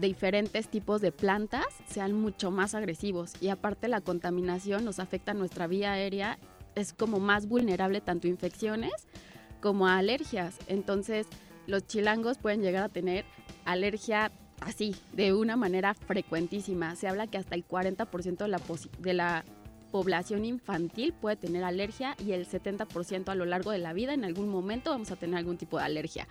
[0.01, 5.35] diferentes tipos de plantas sean mucho más agresivos y aparte la contaminación nos afecta a
[5.35, 6.39] nuestra vía aérea,
[6.75, 8.93] es como más vulnerable tanto a infecciones
[9.61, 10.57] como a alergias.
[10.67, 11.27] Entonces
[11.67, 13.25] los chilangos pueden llegar a tener
[13.65, 16.97] alergia así, de una manera frecuentísima.
[16.97, 18.61] Se habla que hasta el 40% de la,
[18.99, 19.45] de la
[19.93, 24.25] población infantil puede tener alergia y el 70% a lo largo de la vida en
[24.25, 26.27] algún momento vamos a tener algún tipo de alergia.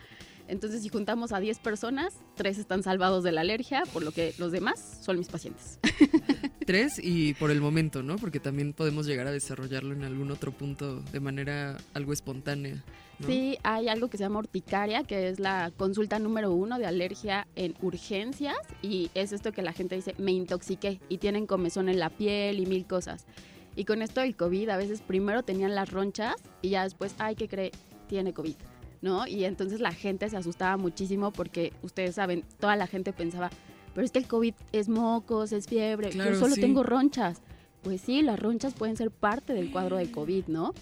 [0.51, 4.33] Entonces, si juntamos a 10 personas, 3 están salvados de la alergia, por lo que
[4.37, 5.79] los demás son mis pacientes.
[6.67, 8.17] 3 y por el momento, ¿no?
[8.17, 12.83] Porque también podemos llegar a desarrollarlo en algún otro punto de manera algo espontánea.
[13.25, 17.47] Sí, hay algo que se llama urticaria, que es la consulta número uno de alergia
[17.55, 21.97] en urgencias y es esto que la gente dice, me intoxiqué y tienen comezón en
[21.97, 23.25] la piel y mil cosas.
[23.77, 27.35] Y con esto del COVID, a veces primero tenían las ronchas y ya después, ay,
[27.35, 27.71] ¿qué cree?
[28.09, 28.55] Tiene COVID,
[29.01, 29.27] ¿no?
[29.27, 33.49] Y entonces la gente se asustaba muchísimo porque ustedes saben, toda la gente pensaba,
[33.93, 37.41] pero es que el COVID es mocos, es fiebre, yo solo tengo ronchas.
[37.83, 40.73] Pues sí, las ronchas pueden ser parte del cuadro de COVID, ¿no?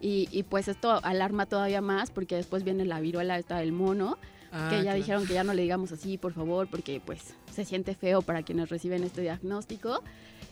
[0.00, 4.16] Y, y, pues esto alarma todavía más porque después viene la viruela esta del mono,
[4.50, 7.64] que ah, ya dijeron que ya no le digamos así, por favor, porque pues se
[7.64, 10.02] siente feo para quienes reciben este diagnóstico.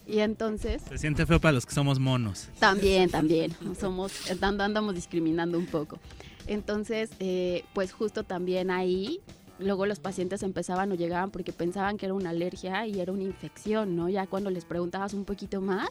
[0.06, 0.82] Y entonces...
[0.88, 2.48] Se siente feo para los que somos monos.
[2.60, 3.54] También, también.
[3.78, 5.98] Somos, andamos discriminando un poco.
[6.46, 9.20] Entonces, eh, pues justo también ahí,
[9.58, 13.24] luego los pacientes empezaban o llegaban porque pensaban que era una alergia y era una
[13.24, 14.08] infección, ¿no?
[14.08, 15.88] Ya cuando les preguntabas un poquito más,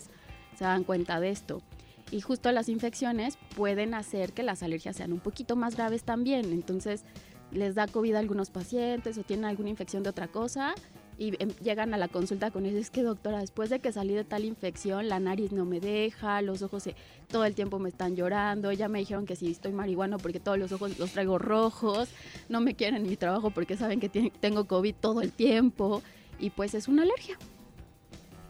[0.58, 1.62] se dan cuenta de esto.
[2.10, 6.54] Y justo las infecciones pueden hacer que las alergias sean un poquito más graves también.
[6.54, 7.04] Entonces,
[7.52, 10.74] les da COVID a algunos pacientes o tienen alguna infección de otra cosa
[11.18, 14.14] y em, llegan a la consulta con eso, es que doctora, después de que salí
[14.14, 16.90] de tal infección, la nariz no me deja, los ojos
[17.30, 20.58] todo el tiempo me están llorando, ya me dijeron que si estoy marihuano porque todos
[20.58, 22.10] los ojos los traigo rojos,
[22.50, 26.02] no me quieren en mi trabajo porque saben que tengo COVID todo el tiempo
[26.40, 27.38] y pues es una alergia.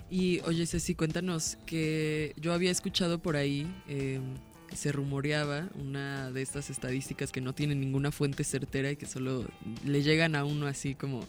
[0.10, 3.67] Y oye Ceci, cuéntanos que yo había escuchado por ahí...
[3.88, 4.19] Eh,
[4.73, 9.45] se rumoreaba una de estas estadísticas que no tienen ninguna fuente certera y que solo
[9.86, 11.25] le llegan a uno así como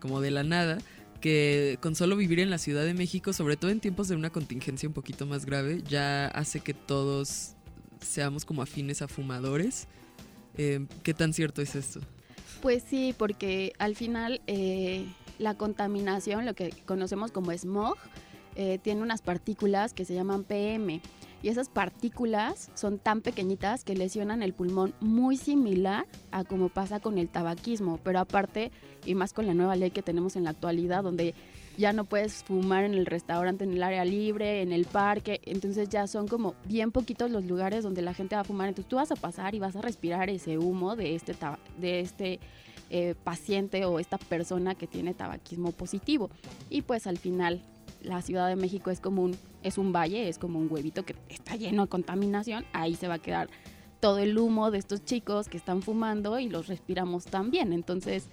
[0.00, 0.78] como de la nada,
[1.20, 4.30] que con solo vivir en la Ciudad de México, sobre todo en tiempos de una
[4.30, 7.54] contingencia un poquito más grave, ya hace que todos
[8.00, 9.88] seamos como afines a fumadores.
[10.56, 12.00] Eh, ¿Qué tan cierto es esto?
[12.62, 15.06] Pues sí, porque al final eh,
[15.38, 17.96] la contaminación, lo que conocemos como smog,
[18.54, 21.02] eh, tiene unas partículas que se llaman PM
[21.42, 27.00] y esas partículas son tan pequeñitas que lesionan el pulmón muy similar a como pasa
[27.00, 28.72] con el tabaquismo, pero aparte
[29.04, 31.34] y más con la nueva ley que tenemos en la actualidad donde
[31.76, 35.88] ya no puedes fumar en el restaurante, en el área libre, en el parque, entonces
[35.88, 38.96] ya son como bien poquitos los lugares donde la gente va a fumar, entonces tú
[38.96, 41.36] vas a pasar y vas a respirar ese humo de este,
[41.78, 42.40] de este
[42.88, 46.30] eh, paciente o esta persona que tiene tabaquismo positivo.
[46.70, 47.60] Y pues al final
[48.02, 51.14] la Ciudad de México es como un, es un valle, es como un huevito que
[51.28, 53.48] está lleno de contaminación, ahí se va a quedar
[54.00, 57.72] todo el humo de estos chicos que están fumando y los respiramos también.
[57.72, 58.28] Entonces,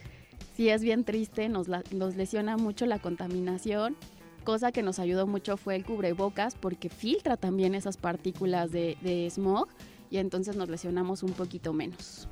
[0.55, 1.67] sí es bien triste, nos,
[2.15, 3.95] lesiona mucho la contaminación.
[4.43, 9.69] Cosa que nos ayudó mucho fue el cubrebocas porque filtra también esas partículas de smog
[10.11, 12.27] y entonces nos lesionamos un poquito menos.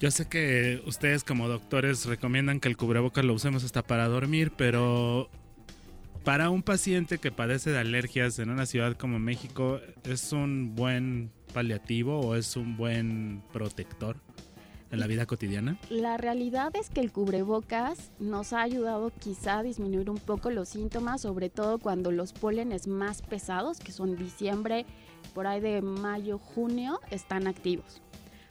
[0.00, 4.50] Yo sé que ustedes como doctores recomiendan que el cubrebocas lo usemos hasta para dormir,
[4.56, 5.28] pero
[6.24, 11.32] para un paciente que padece de alergias en una ciudad como México, ¿es un buen
[11.54, 14.16] paliativo o es un buen protector
[14.90, 15.78] en la vida cotidiana?
[15.88, 20.68] La realidad es que el cubrebocas nos ha ayudado quizá a disminuir un poco los
[20.68, 24.84] síntomas, sobre todo cuando los pólenes más pesados, que son diciembre,
[25.34, 28.02] por ahí de mayo, junio, están activos.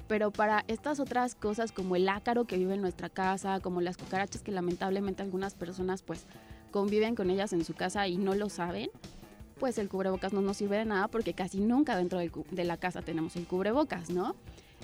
[0.07, 3.95] Pero para estas otras cosas como el ácaro que vive en nuestra casa, como las
[3.95, 6.25] cucarachas que lamentablemente algunas personas pues
[6.71, 8.89] conviven con ellas en su casa y no lo saben,
[9.59, 13.01] pues el cubrebocas no nos sirve de nada porque casi nunca dentro de la casa
[13.01, 14.35] tenemos el cubrebocas, ¿no?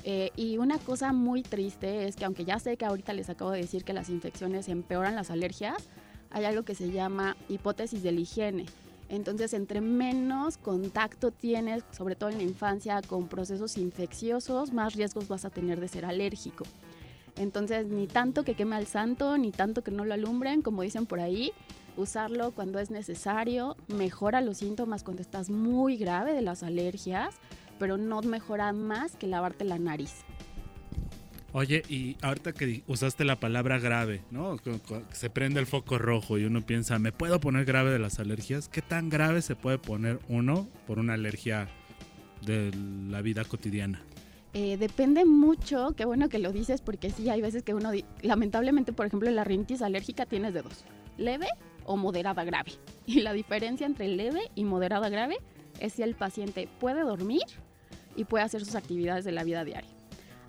[0.03, 3.51] Eh, y una cosa muy triste es que aunque ya sé que ahorita les acabo
[3.51, 5.87] de decir que las infecciones empeoran las alergias,
[6.29, 8.65] hay algo que se llama hipótesis de la higiene.
[9.07, 15.27] Entonces, entre menos contacto tienes, sobre todo en la infancia, con procesos infecciosos, más riesgos
[15.27, 16.65] vas a tener de ser alérgico.
[17.37, 21.05] Entonces, ni tanto que queme al santo, ni tanto que no lo alumbren, como dicen
[21.05, 21.51] por ahí,
[21.97, 27.35] usarlo cuando es necesario, mejora los síntomas cuando estás muy grave de las alergias,
[27.79, 30.23] pero no mejora más que lavarte la nariz.
[31.51, 34.57] Oye, y ahorita que usaste la palabra grave, ¿no?
[35.13, 38.67] Se prende el foco rojo y uno piensa, ¿me puedo poner grave de las alergias?
[38.67, 41.69] ¿Qué tan grave se puede poner uno por una alergia
[42.45, 42.71] de
[43.09, 44.03] la vida cotidiana?
[44.57, 47.91] Eh, depende mucho, qué bueno que lo dices, porque sí, hay veces que uno,
[48.21, 50.85] lamentablemente, por ejemplo, la rinitis alérgica tienes de dos,
[51.17, 51.47] leve
[51.83, 52.71] o moderada grave.
[53.05, 55.35] Y la diferencia entre leve y moderada grave
[55.81, 57.43] es si el paciente puede dormir
[58.15, 59.91] y puede hacer sus actividades de la vida diaria.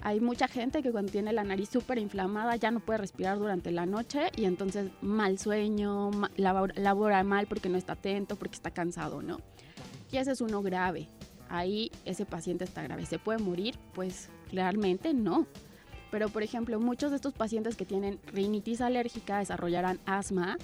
[0.02, 3.72] Hay mucha gente que cuando tiene la nariz súper inflamada ya no puede respirar durante
[3.72, 9.20] la noche y entonces mal sueño, labora, mal porque no está atento, porque está cansado,
[9.20, 9.40] ¿no?
[10.12, 11.08] Y ese es uno grave.
[11.48, 13.06] Ahí ese paciente está grave.
[13.06, 13.76] ¿Se puede morir?
[13.94, 15.46] Pues claramente no.
[16.10, 20.56] Pero por ejemplo, muchos de estos pacientes que tienen rinitis alérgica desarrollarán asma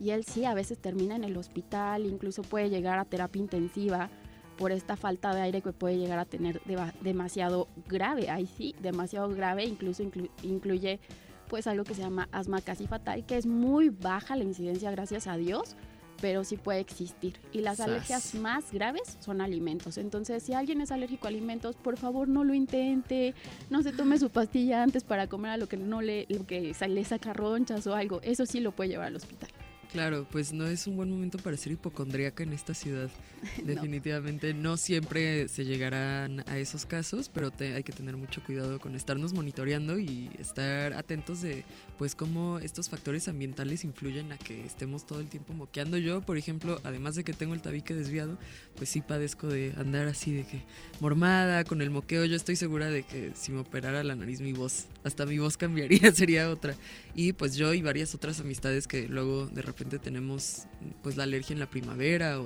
[0.00, 4.10] y él sí a veces termina en el hospital, incluso puede llegar a terapia intensiva
[4.56, 6.60] por esta falta de aire que puede llegar a tener
[7.00, 8.28] demasiado grave.
[8.28, 10.02] Ahí sí, demasiado grave, incluso
[10.42, 11.00] incluye
[11.48, 15.26] pues algo que se llama asma casi fatal, que es muy baja la incidencia gracias
[15.26, 15.76] a Dios,
[16.20, 17.34] pero sí puede existir.
[17.52, 19.98] Y las alergias más graves son alimentos.
[19.98, 23.34] Entonces, si alguien es alérgico a alimentos, por favor no lo intente,
[23.70, 26.74] no se tome su pastilla antes para comer a lo que no le, lo que
[26.88, 28.20] le saca ronchas o algo.
[28.22, 29.50] Eso sí lo puede llevar al hospital.
[29.92, 33.08] Claro, pues no es un buen momento para ser hipocondríaca en esta ciudad.
[33.64, 34.76] Definitivamente no.
[34.76, 39.98] siempre se llegarán a esos casos, pero hay que tener mucho cuidado con estarnos monitoreando
[39.98, 41.64] y estar atentos de
[41.96, 45.96] pues cómo estos factores ambientales influyen a que estemos todo el tiempo moqueando.
[45.96, 48.36] Yo, por ejemplo, además de que tengo el tabique desviado,
[48.76, 50.62] pues sí padezco de andar así de que
[51.00, 52.26] mormada con el moqueo.
[52.26, 55.56] Yo estoy segura de que si me operara la nariz mi voz, hasta mi voz
[55.56, 56.74] cambiaría, sería otra.
[57.14, 60.64] Y pues yo y varias otras amistades que luego de repente tenemos
[61.02, 62.40] pues la alergia en la primavera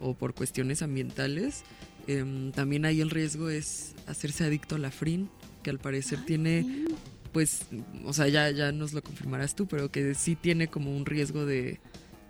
[0.00, 1.64] o, por cuestiones ambientales.
[2.06, 5.28] Em, también ahí el riesgo es hacerse adicto a la frin,
[5.62, 6.86] que al parecer tiene,
[7.32, 7.62] pues,
[8.04, 11.44] o sea, ya, ya nos lo confirmarás tú, pero que sí tiene como un riesgo
[11.44, 11.80] de,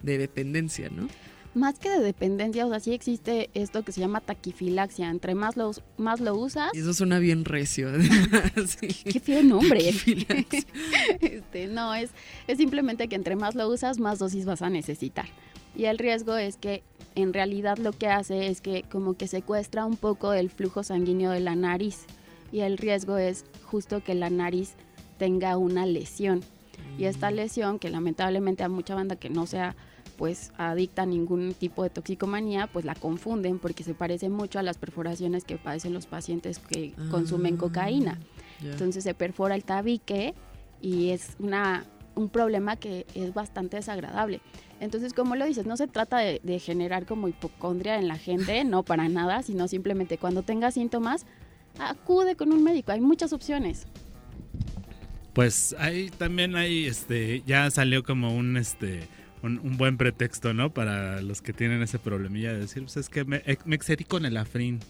[0.03, 1.09] de dependencia, ¿no?
[1.55, 5.11] Más que de dependencia, o sea, sí existe esto que se llama taquifilaxia.
[5.11, 6.71] Entre más lo, más lo usas.
[6.75, 7.91] Y eso suena bien recio.
[9.05, 9.89] Qué feo nombre.
[11.21, 12.11] este, no, es,
[12.47, 15.27] es simplemente que entre más lo usas, más dosis vas a necesitar.
[15.77, 16.83] Y el riesgo es que
[17.15, 21.31] en realidad lo que hace es que como que secuestra un poco el flujo sanguíneo
[21.31, 22.05] de la nariz.
[22.53, 24.75] Y el riesgo es justo que la nariz
[25.19, 26.43] tenga una lesión.
[26.99, 27.35] Y esta mm.
[27.35, 29.77] lesión, que lamentablemente a mucha banda que no sea
[30.19, 34.63] pues adicta a ningún tipo de toxicomanía, pues la confunden porque se parece mucho a
[34.63, 38.19] las perforaciones que padecen los pacientes que consumen ah, cocaína.
[38.61, 40.35] Entonces se perfora el tabique
[40.83, 41.85] y es una,
[42.17, 44.41] un problema que es bastante desagradable.
[44.81, 48.65] Entonces, como lo dices, no se trata de, de generar como hipocondria en la gente,
[48.65, 51.27] no para nada, sino simplemente cuando tenga síntomas,
[51.79, 52.91] acude con un médico.
[52.91, 53.87] Hay muchas opciones.
[55.33, 59.07] Pues ahí también hay, este, ya salió como un, este,
[59.43, 60.71] un, buen pretexto, ¿no?
[60.71, 64.37] Para los que tienen ese problemilla de decir, pues es que me, excedí con el
[64.37, 64.81] afrin.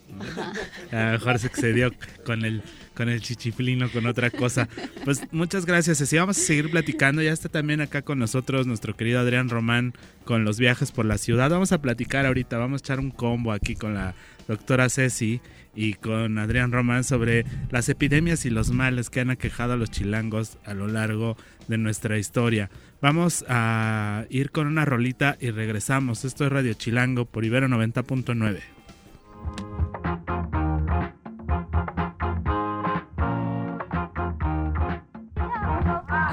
[0.93, 1.93] A lo mejor se excedió
[2.25, 2.63] con el,
[2.95, 4.69] con el chichiflino, con otra cosa.
[5.05, 6.17] Pues muchas gracias, Ceci.
[6.17, 7.23] Vamos a seguir platicando.
[7.23, 11.19] Ya está también acá con nosotros nuestro querido Adrián Román con los viajes por la
[11.19, 11.51] ciudad.
[11.51, 14.15] Vamos a platicar ahorita, vamos a echar un combo aquí con la
[14.47, 15.41] doctora Ceci
[15.75, 19.91] y con Adrián Román sobre las epidemias y los males que han aquejado a los
[19.91, 21.37] chilangos a lo largo
[21.69, 22.71] de nuestra historia.
[23.01, 26.25] Vamos a ir con una rolita y regresamos.
[26.25, 28.61] Esto es Radio Chilango por Ibero 90.9.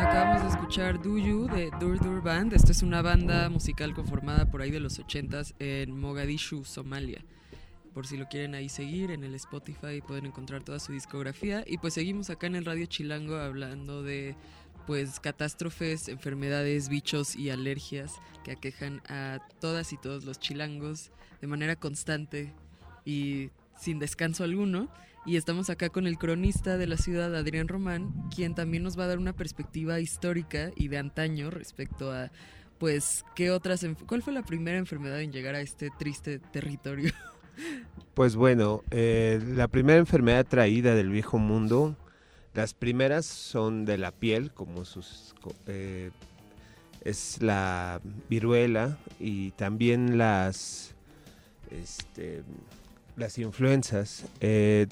[0.07, 2.53] acabamos de escuchar Do You de Dur Dur Band.
[2.53, 7.23] Esta es una banda musical conformada por ahí de los 80s en Mogadishu, Somalia.
[7.95, 11.63] Por si lo quieren ahí seguir en el Spotify pueden encontrar toda su discografía.
[11.65, 14.35] Y pues seguimos acá en el Radio Chilango hablando de
[14.85, 21.47] pues catástrofes, enfermedades, bichos y alergias que aquejan a todas y todos los chilangos de
[21.47, 22.53] manera constante
[23.05, 24.89] y sin descanso alguno.
[25.25, 29.05] Y estamos acá con el cronista de la ciudad, Adrián Román, quien también nos va
[29.05, 32.29] a dar una perspectiva histórica y de antaño respecto a,
[32.77, 37.13] pues, qué otras, ¿cuál fue la primera enfermedad en llegar a este triste territorio?
[38.15, 41.97] Pues bueno, eh, la primera enfermedad traída del viejo mundo,
[42.53, 45.35] las primeras son de la piel, como sus
[45.67, 46.11] eh,
[47.03, 47.99] es la
[48.29, 50.95] viruela y también las
[51.69, 52.43] este,
[53.17, 54.25] las influencias.
[54.39, 54.87] Eh,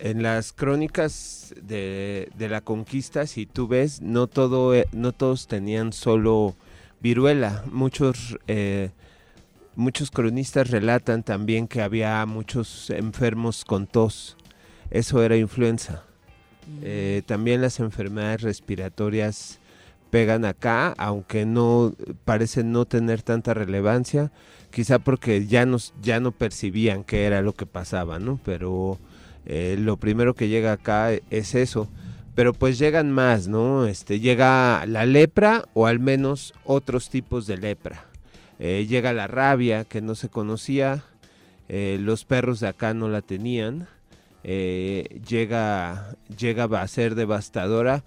[0.00, 6.56] en las crónicas de, la conquista, si tú ves, no, todo, no todos tenían solo
[7.00, 7.62] viruela.
[7.70, 8.38] Muchos,
[9.80, 14.36] muchos cronistas relatan también que había muchos enfermos con tos.
[14.90, 16.04] Eso era influenza.
[16.82, 17.22] Mm.
[17.26, 19.58] también las enfermedades respiratorias
[20.10, 24.30] pegan acá, aunque no parecen no tener tanta relevancia
[24.70, 28.40] quizá porque ya, nos, ya no percibían qué era lo que pasaba, ¿no?
[28.44, 28.98] Pero
[29.46, 31.88] eh, lo primero que llega acá es eso.
[32.34, 33.86] Pero pues llegan más, ¿no?
[33.86, 38.09] Este, llega la lepra o al menos otros tipos de lepra.
[38.60, 41.02] Eh, llega la rabia que no se conocía,
[41.68, 43.88] eh, los perros de acá no la tenían.
[44.42, 48.04] llega, llega a ser devastadora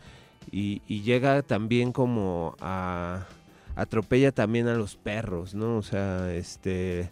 [0.51, 3.27] y llega también como a
[3.75, 5.77] atropella también a los perros, ¿no?
[5.77, 7.11] O sea, este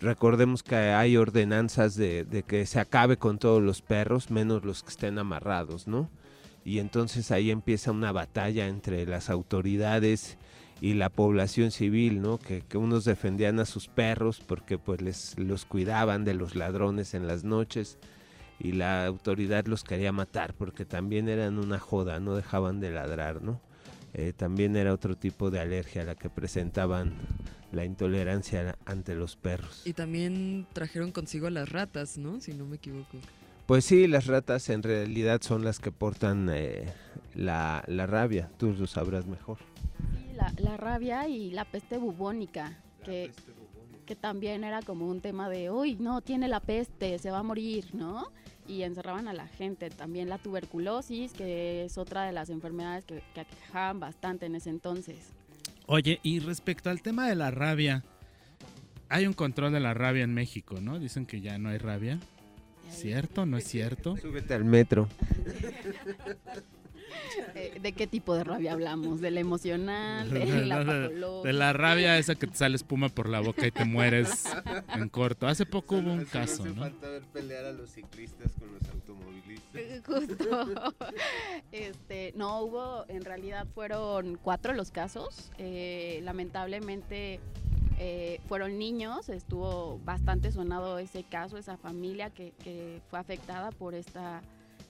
[0.00, 4.90] recordemos que hay ordenanzas de, que se acabe con todos los perros, menos los que
[4.90, 6.08] estén amarrados, ¿no?
[6.64, 10.38] Y entonces ahí empieza una batalla entre las autoridades
[10.80, 12.38] y la población civil, ¿no?
[12.38, 17.14] Que, que, unos defendían a sus perros porque pues les los cuidaban de los ladrones
[17.14, 17.98] en las noches
[18.58, 23.42] y la autoridad los quería matar porque también eran una joda, no dejaban de ladrar,
[23.42, 23.60] ¿no?
[24.12, 27.14] Eh, también era otro tipo de alergia a la que presentaban
[27.72, 29.82] la intolerancia ante los perros.
[29.84, 32.40] Y también trajeron consigo a las ratas, ¿no?
[32.40, 33.18] Si no me equivoco.
[33.66, 36.92] Pues sí, las ratas en realidad son las que portan eh,
[37.36, 39.58] la, rabia, tú lo sabrás mejor.
[40.58, 43.30] La, rabia y la peste bubónica, que,
[44.06, 47.42] que también era como un tema de, uy, no, tiene la peste, se va a
[47.42, 48.30] morir, ¿no?
[48.70, 49.90] y encerraban a la gente.
[49.90, 54.70] También la tuberculosis, que es otra de las enfermedades que, que aquejaban bastante en ese
[54.70, 55.32] entonces.
[55.86, 58.04] Oye, y respecto al tema de la rabia,
[59.08, 61.00] hay un control de la rabia en México, ¿no?
[61.00, 62.20] Dicen que ya no hay rabia.
[62.90, 63.46] ¿Cierto?
[63.46, 64.16] ¿No es cierto?
[64.16, 65.08] Súbete al metro.
[67.54, 69.20] Eh, ¿De qué tipo de rabia hablamos?
[69.20, 70.30] ¿De la emocional?
[70.30, 71.48] ¿De la patológica?
[71.48, 74.44] De la rabia esa que te sale espuma por la boca y te mueres
[74.94, 75.46] en corto.
[75.46, 76.74] Hace poco hubo un caso, ¿no?
[76.74, 79.80] falta ver pelear a los ciclistas con los automovilistas.
[79.80, 80.94] Eh, justo.
[81.72, 85.50] Este, no hubo, en realidad fueron cuatro los casos.
[85.58, 87.40] Eh, lamentablemente
[88.48, 94.40] fueron niños, estuvo bastante sonado ese caso, esa familia que, que fue afectada por esta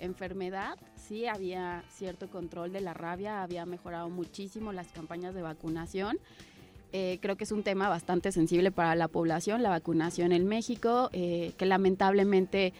[0.00, 6.18] enfermedad, sí había cierto control de la rabia, había mejorado muchísimo las campañas de vacunación.
[6.92, 11.08] Eh, creo que es un tema bastante sensible para la población, la vacunación en México,
[11.12, 12.72] eh, que lamentablemente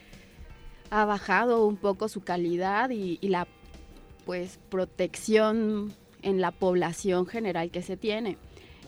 [0.91, 3.47] ha bajado un poco su calidad y, y la
[4.27, 8.37] pues protección en la población general que se tiene.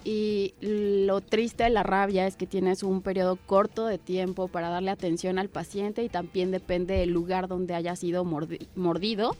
[0.05, 4.69] Y lo triste de la rabia es que tienes un periodo corto de tiempo para
[4.69, 9.37] darle atención al paciente y también depende del lugar donde haya sido mordido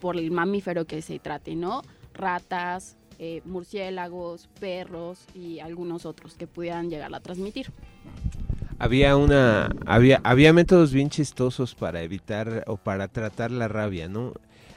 [0.00, 1.82] por el mamífero que se trate, ¿no?
[2.12, 7.68] Ratas, eh, murciélagos, perros y algunos otros que pudieran llegar a transmitir.
[8.78, 14.32] Había una había había métodos bien chistosos para evitar o para tratar la rabia, ¿no?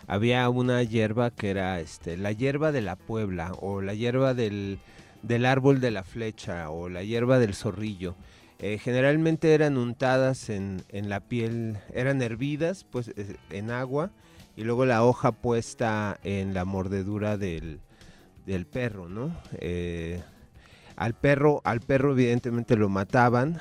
[0.07, 4.79] Había una hierba que era este la hierba de la Puebla o la hierba del
[5.22, 8.15] del árbol de la flecha o la hierba del zorrillo.
[8.59, 14.09] Eh, generalmente eran untadas en, la piel, eran hervidas pues eh, en agua
[14.55, 17.80] y luego la hoja puesta en la mordedura del,
[18.72, 19.36] perro, ¿no?
[19.59, 20.24] Eh,
[20.95, 23.59] al perro, al perro evidentemente lo mataban.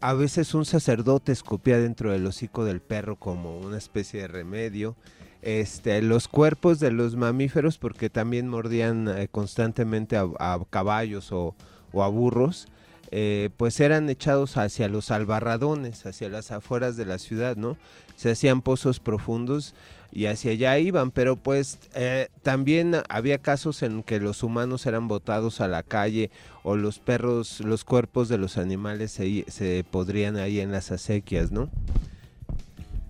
[0.00, 4.96] a veces un sacerdote escupía dentro del hocico del perro como una especie de remedio
[5.44, 11.54] este, los cuerpos de los mamíferos, porque también mordían eh, constantemente a, caballos o,
[11.92, 12.66] a burros,
[13.10, 17.76] eh, pues eran echados hacia los albarradones, hacia las afueras de la ciudad, ¿no?
[18.16, 19.74] Se hacían pozos profundos
[20.12, 25.08] y hacia allá iban, pero pues eh, también había casos en que los humanos eran
[25.08, 26.30] botados a la calle
[26.62, 31.52] o los perros, los cuerpos de los animales se, se podrían ahí en las acequias,
[31.52, 31.68] ¿no?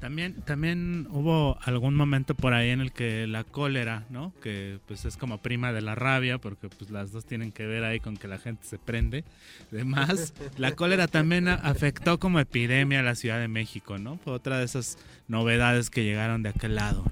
[0.05, 4.35] También, también hubo algún momento por ahí en el que la cólera, ¿no?
[4.43, 7.85] Que pues es como prima de la rabia, porque pues las dos tienen que ver
[7.85, 9.25] ahí con que la gente se prende.
[9.73, 14.19] Además, la cólera también afectó como epidemia a la Ciudad de México, ¿no?
[14.19, 17.03] Fue otra de esas novedades que llegaron de aquel lado.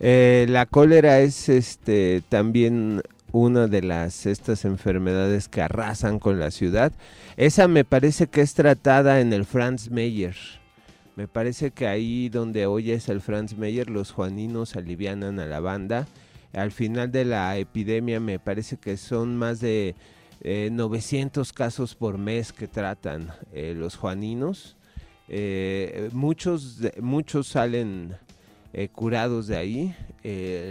[0.00, 6.50] Eh, la cólera es este también una de las estas enfermedades que arrasan con la
[6.50, 6.92] ciudad.
[7.36, 10.57] Esa me parece que es tratada en el Franz Mayer.
[11.18, 16.06] Me parece que ahí donde oyes el Franz Mayer, los juaninos alivianan a la banda.
[16.52, 19.96] Al final de la epidemia me parece que son más de
[20.44, 24.76] 900 eh, casos por mes que tratan eh, los juaninos.
[25.26, 28.14] Eh, muchos, muchos salen
[28.92, 29.96] curados de ahí.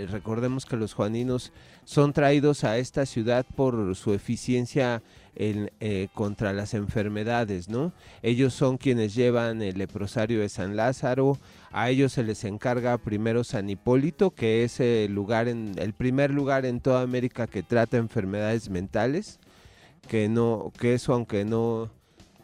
[0.10, 1.52] recordemos que los juaninos
[1.84, 5.02] son traídos a esta ciudad por su eficiencia
[5.40, 7.94] eh, contra las enfermedades, ¿no?
[8.24, 11.38] Ellos son quienes llevan el leprosario de San Lázaro,
[11.72, 16.32] a ellos se les encarga primero San Hipólito, que es el, lugar en, el primer
[16.32, 19.40] lugar en toda América que trata enfermedades mentales,
[20.08, 21.92] que, no, que eso aunque no,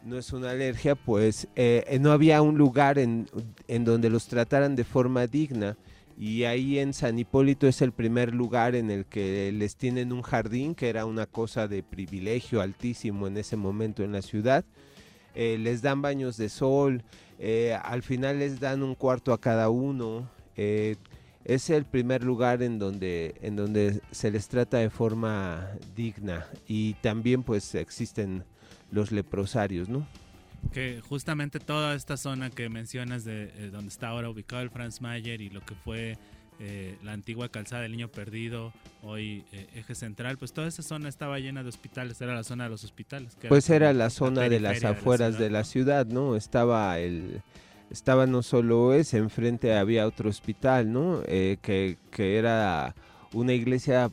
[0.04, 3.28] no es una alergia, pues eh, no había un lugar en,
[3.68, 5.76] en donde los trataran de forma digna
[6.16, 10.22] y ahí en San Hipólito es el primer lugar en el que les tienen un
[10.22, 14.64] jardín, que era una cosa de privilegio altísimo en ese momento en la ciudad.
[15.34, 17.02] Eh, les dan baños de sol,
[17.40, 20.30] eh, al final les dan un cuarto a cada uno.
[20.56, 20.96] Eh,
[21.44, 26.94] es el primer lugar en donde, en donde se les trata de forma digna y
[26.94, 28.44] también pues existen
[28.94, 30.06] los leprosarios, ¿no?
[30.72, 35.00] que justamente toda esta zona que mencionas de eh, donde está ahora ubicado el Franz
[35.00, 36.18] Mayer y lo que fue
[36.60, 38.72] eh, la antigua calzada del Niño Perdido,
[39.02, 42.64] hoy eh, eje central, pues toda esa zona estaba llena de hospitales, era la zona
[42.64, 43.36] de los hospitales.
[43.48, 46.36] pues era, la zona de las afueras de la ciudad, ¿no?
[46.36, 47.42] Estaba el
[47.90, 51.22] estaba no solo ese, enfrente había otro hospital, ¿no?
[51.22, 52.94] que, que era
[53.32, 54.10] una iglesia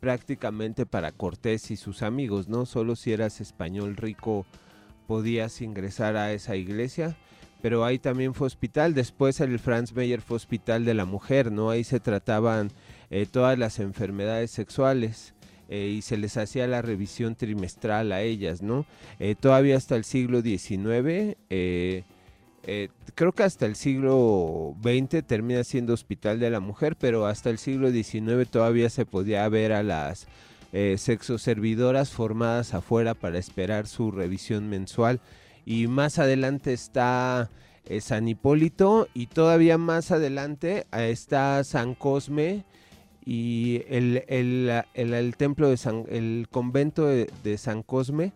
[0.00, 2.66] prácticamente para Cortés y sus amigos, ¿no?
[2.66, 4.46] Solo si eras español rico
[5.06, 7.16] podías ingresar a esa iglesia,
[7.62, 8.94] pero ahí también fue hospital.
[8.94, 11.70] Después el Franz Meyer fue hospital de la mujer, ¿no?
[11.70, 12.70] Ahí se trataban
[13.10, 15.34] eh, todas las enfermedades sexuales.
[15.70, 18.84] Eh, y se les hacía la revisión trimestral a ellas, ¿no?
[19.18, 21.38] Eh, todavía hasta el siglo XIX,
[23.14, 27.58] creo que hasta el siglo XX termina siendo hospital de la mujer, pero hasta el
[27.58, 30.26] siglo XIX todavía se podía ver a las
[30.76, 35.20] eh, sexoservidoras formadas afuera para esperar su revisión mensual.
[35.64, 37.48] Y más adelante está
[37.84, 42.64] eh, San Hipólito y todavía más adelante eh, está San Cosme
[43.24, 48.32] y el, el, templo de San, el convento de, San Cosme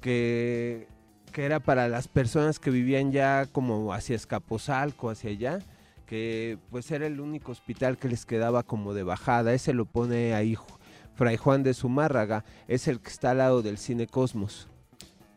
[0.00, 0.86] que,
[1.34, 5.58] que, era para las personas que vivían ya como hacia Escaposalco, hacia allá,
[6.06, 10.34] que pues era el único hospital que les quedaba como de bajada, ese lo pone
[10.34, 10.56] ahí
[11.14, 14.68] Fray Juan de Zumárraga, es el que está al lado del Cine Cosmos.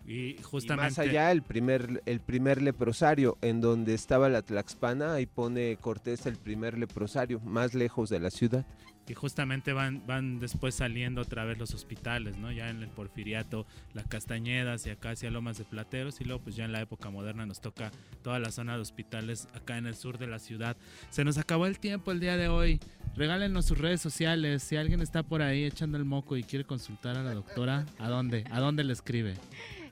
[0.06, 0.92] Y justamente.
[0.92, 6.26] más allá, el primer, el primer leprosario, en donde estaba la Tlaxpana, ahí pone Cortés
[6.28, 8.66] el primer leprosario, más lejos de la ciudad
[9.08, 12.52] y justamente van, van después saliendo otra vez los hospitales, ¿no?
[12.52, 16.56] Ya en el Porfiriato, las Castañedas y acá hacia Lomas de Plateros y luego pues
[16.56, 17.92] ya en la época moderna nos toca
[18.22, 20.76] toda la zona de hospitales acá en el sur de la ciudad.
[21.10, 22.80] Se nos acabó el tiempo el día de hoy.
[23.16, 24.62] Regálenos sus redes sociales.
[24.62, 28.10] Si alguien está por ahí echando el moco y quiere consultar a la doctora, ¿a
[28.10, 28.44] dónde?
[28.52, 29.36] ¿A dónde le escribe?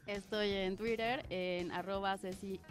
[0.07, 2.65] Estoy en Twitter en arroba CeciHDZF.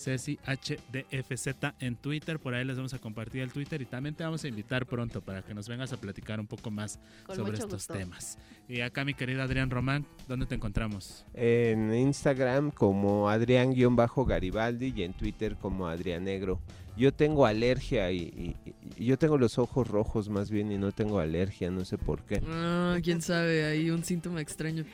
[0.00, 2.38] Ceci HDFZ en Twitter.
[2.38, 5.20] Por ahí les vamos a compartir el Twitter y también te vamos a invitar pronto
[5.20, 6.98] para que nos vengas a platicar un poco más
[7.34, 8.38] sobre estos temas.
[8.68, 11.26] Y acá mi querida Adrián Román, ¿dónde te encontramos?
[11.34, 16.60] En Instagram como Adrián-Garibaldi y en Twitter como Adrián Negro.
[16.96, 18.56] Yo tengo alergia y,
[18.98, 22.42] yo tengo los ojos rojos más bien y no tengo alergia, no sé por qué.
[22.46, 24.84] Ah, quién sabe, hay un síntoma extraño.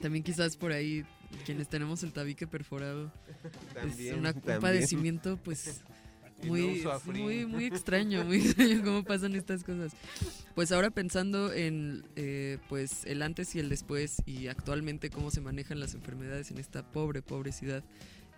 [0.00, 1.04] También quizás por ahí
[1.44, 3.12] quienes tenemos el tabique perforado.
[3.84, 5.82] es un padecimiento pues
[6.42, 9.92] muy, muy, muy extraño, muy extraño cómo pasan estas cosas.
[10.54, 15.40] Pues ahora pensando en eh, pues el antes y el después y actualmente cómo se
[15.40, 17.82] manejan las enfermedades en esta pobre, pobre ciudad.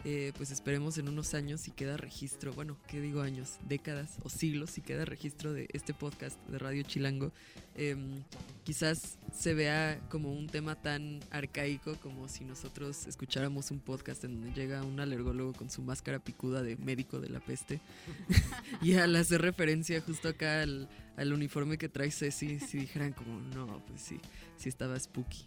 [0.05, 3.59] Eh, pues esperemos en unos años si queda registro, bueno, ¿qué digo años?
[3.68, 7.32] Décadas o siglos, si queda registro de este podcast de Radio Chilango,
[7.74, 8.22] em,
[8.64, 14.40] quizás se vea como un tema tan arcaico como si nosotros escucháramos un podcast en
[14.40, 17.80] donde llega un alergólogo con su máscara picuda de médico de la peste
[18.80, 20.88] y al hacer referencia justo acá al,
[21.18, 24.18] al uniforme que trae Ceci, si dijeran como, no, pues sí,
[24.57, 25.44] sí estaba spooky.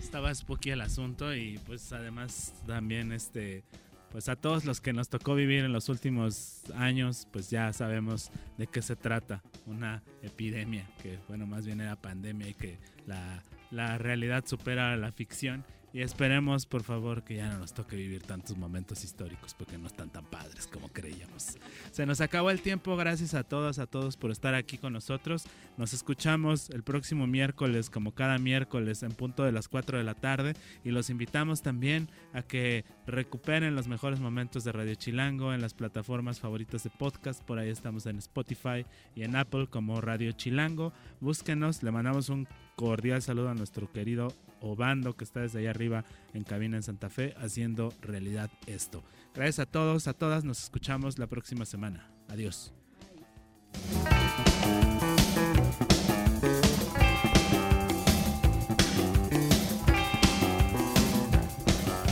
[0.00, 3.62] Estaba spooky el asunto y pues además también este
[4.10, 8.30] pues a todos los que nos tocó vivir en los últimos años, pues ya sabemos
[8.58, 13.44] de qué se trata, una epidemia, que bueno, más bien era pandemia y que la,
[13.70, 18.22] la realidad supera la ficción y esperemos, por favor, que ya no nos toque vivir
[18.22, 21.58] tantos momentos históricos porque no están tan padres como creíamos.
[21.90, 22.96] Se nos acabó el tiempo.
[22.96, 25.44] Gracias a todas, a todos por estar aquí con nosotros.
[25.76, 30.14] Nos escuchamos el próximo miércoles, como cada miércoles, en punto de las 4 de la
[30.14, 30.54] tarde.
[30.84, 35.74] Y los invitamos también a que recuperen los mejores momentos de Radio Chilango en las
[35.74, 37.42] plataformas favoritas de podcast.
[37.42, 38.86] Por ahí estamos en Spotify
[39.16, 40.92] y en Apple como Radio Chilango.
[41.20, 42.46] Búsquenos, le mandamos un
[42.80, 47.10] cordial saludo a nuestro querido Obando, que está desde allá arriba en cabina en Santa
[47.10, 49.02] Fe, haciendo realidad esto.
[49.34, 52.10] Gracias a todos, a todas, nos escuchamos la próxima semana.
[52.28, 52.72] Adiós.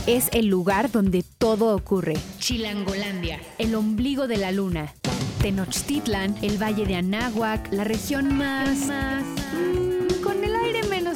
[0.05, 2.13] Es el lugar donde todo ocurre.
[2.37, 3.39] Chilangolandia.
[3.57, 4.93] El ombligo de la luna.
[5.41, 8.85] Tenochtitlan, el valle de Anáhuac, la región más...
[8.85, 9.78] más